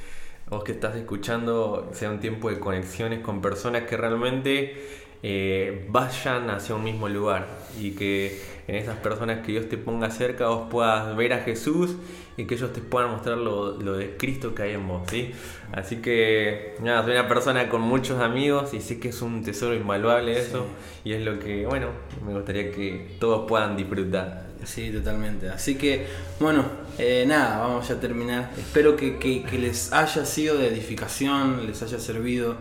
vos 0.49 0.63
que 0.63 0.71
estás 0.71 0.95
escuchando 0.95 1.91
sea 1.93 2.09
un 2.09 2.19
tiempo 2.19 2.49
de 2.49 2.57
conexiones 2.59 3.19
con 3.19 3.39
personas 3.39 3.83
que 3.83 3.97
realmente 3.97 5.02
eh, 5.23 5.85
vayan 5.89 6.49
hacia 6.49 6.75
un 6.75 6.83
mismo 6.83 7.07
lugar 7.09 7.47
y 7.79 7.91
que 7.91 8.41
en 8.67 8.75
esas 8.75 8.97
personas 8.97 9.39
que 9.45 9.53
Dios 9.53 9.67
te 9.69 9.77
ponga 9.77 10.11
cerca 10.11 10.47
vos 10.47 10.67
puedas 10.69 11.15
ver 11.15 11.33
a 11.33 11.39
Jesús 11.39 11.95
y 12.37 12.45
que 12.45 12.55
ellos 12.55 12.73
te 12.73 12.81
puedan 12.81 13.11
mostrar 13.11 13.37
lo, 13.37 13.79
lo 13.81 13.93
de 13.93 14.17
Cristo 14.17 14.53
que 14.55 14.63
hay 14.63 14.71
en 14.73 14.87
vos, 14.87 15.03
¿sí? 15.09 15.31
Así 15.71 15.97
que, 15.97 16.75
nada, 16.81 17.03
soy 17.03 17.13
una 17.13 17.27
persona 17.27 17.69
con 17.69 17.81
muchos 17.81 18.19
amigos 18.21 18.73
y 18.73 18.81
sé 18.81 18.99
que 18.99 19.09
es 19.09 19.21
un 19.21 19.43
tesoro 19.43 19.75
invaluable 19.75 20.37
eso 20.39 20.65
y 21.03 21.13
es 21.13 21.21
lo 21.23 21.39
que, 21.39 21.65
bueno, 21.65 21.87
me 22.25 22.33
gustaría 22.33 22.71
que 22.71 23.15
todos 23.19 23.47
puedan 23.47 23.75
disfrutar. 23.77 24.43
Sí, 24.65 24.91
totalmente. 24.91 25.49
Así 25.49 25.75
que, 25.75 26.07
bueno, 26.39 26.63
eh, 26.97 27.25
nada, 27.27 27.59
vamos 27.59 27.87
ya 27.89 27.95
a 27.95 27.99
terminar. 27.99 28.49
Espero 28.57 28.95
que, 28.95 29.17
que- 29.19 29.43
que 29.43 29.59
les 29.59 29.91
haya 29.91 30.25
sido 30.25 30.57
de 30.57 30.67
edificación, 30.69 31.67
les 31.67 31.83
haya 31.83 31.99
servido. 31.99 32.55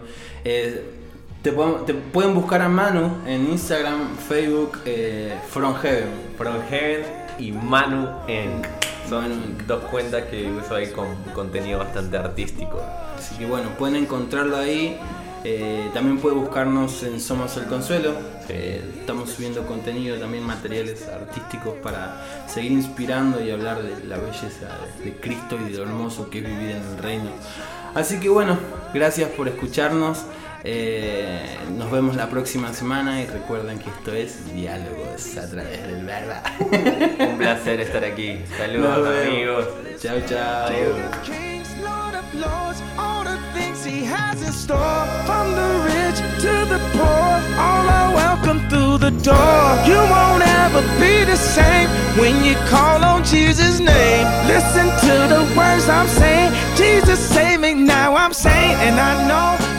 Eh, 0.44 0.82
te, 1.42 1.52
pueden 1.52 2.34
buscar 2.34 2.62
a 2.62 2.68
Manu 2.68 3.10
en 3.26 3.50
Instagram, 3.50 4.16
Facebook, 4.16 4.78
eh, 4.84 5.36
From 5.48 5.74
Heaven. 5.74 6.08
From 6.38 6.56
Heaven 6.70 7.04
y 7.38 7.52
Manu 7.52 8.08
Eng. 8.28 8.62
Son 9.08 9.28
Manu 9.28 9.66
dos 9.66 9.84
cuentas 9.84 10.24
que 10.30 10.50
uso 10.50 10.76
ahí 10.76 10.88
con 10.90 11.06
contenido 11.34 11.80
bastante 11.80 12.16
artístico. 12.16 12.80
Así 13.16 13.36
que 13.36 13.46
bueno, 13.46 13.70
pueden 13.78 13.96
encontrarlo 13.96 14.56
ahí. 14.56 14.98
Eh, 15.44 15.90
también 15.92 16.18
puede 16.18 16.36
buscarnos 16.36 17.02
en 17.02 17.18
Somos 17.18 17.56
el 17.56 17.64
Consuelo. 17.64 18.12
Eh, 18.48 18.80
estamos 19.00 19.30
subiendo 19.30 19.66
contenido, 19.66 20.16
también 20.18 20.44
materiales 20.44 21.08
artísticos 21.08 21.74
para 21.82 22.24
seguir 22.46 22.70
inspirando 22.70 23.44
y 23.44 23.50
hablar 23.50 23.82
de 23.82 24.04
la 24.06 24.18
belleza 24.18 24.68
de 25.04 25.16
Cristo 25.16 25.58
y 25.60 25.72
de 25.72 25.78
lo 25.78 25.82
hermoso 25.84 26.30
que 26.30 26.38
es 26.38 26.44
vivir 26.44 26.70
en 26.70 26.82
el 26.82 26.98
reino. 26.98 27.30
Así 27.94 28.20
que 28.20 28.28
bueno, 28.28 28.56
gracias 28.94 29.30
por 29.30 29.48
escucharnos. 29.48 30.24
Eh, 30.64 31.56
nos 31.76 31.90
vemos 31.90 32.14
la 32.16 32.28
próxima 32.28 32.72
semana 32.72 33.20
y 33.20 33.26
recuerden 33.26 33.78
que 33.80 33.90
esto 33.90 34.12
es 34.12 34.52
Diálogos 34.54 35.36
a 35.36 35.50
través 35.50 35.82
del 35.86 36.04
verdad. 36.04 36.42
Un 37.30 37.38
placer 37.38 37.80
estar 37.80 38.04
aquí. 38.04 38.38
Saludos 38.56 38.98
Nos 38.98 39.08
vemos. 39.08 39.28
amigos. 39.34 39.66
Chao, 40.00 40.20
chao. 40.28 40.68
Kings, 41.24 41.68
Lord 41.82 42.14
of 42.14 42.34
Lords, 42.34 42.80
all 42.96 43.24
the 43.24 43.38
things 43.58 43.84
He 43.84 44.04
has 44.04 44.40
in 44.42 44.52
store. 44.52 44.78
From 45.26 45.52
the 45.54 45.68
rich 45.90 46.18
to 46.42 46.64
the 46.66 46.78
poor, 46.92 47.40
all 47.58 47.88
are 47.88 48.14
welcome 48.14 48.60
through 48.68 48.98
the 48.98 49.10
door. 49.22 49.76
You 49.84 49.98
won't 49.98 50.46
ever 50.46 50.82
be 51.00 51.24
the 51.24 51.36
same 51.36 51.88
when 52.18 52.44
you 52.44 52.54
call 52.68 53.02
on 53.04 53.24
Jesus' 53.24 53.80
name. 53.80 54.26
Listen 54.46 54.86
to 54.86 55.14
the 55.28 55.42
words 55.56 55.88
I'm 55.88 56.06
saying. 56.08 56.52
Jesus 56.76 57.18
save 57.18 57.58
me 57.60 57.74
now. 57.74 58.14
I'm 58.14 58.32
saying, 58.32 58.76
and 58.78 58.98
I 59.00 59.26
know 59.26 59.71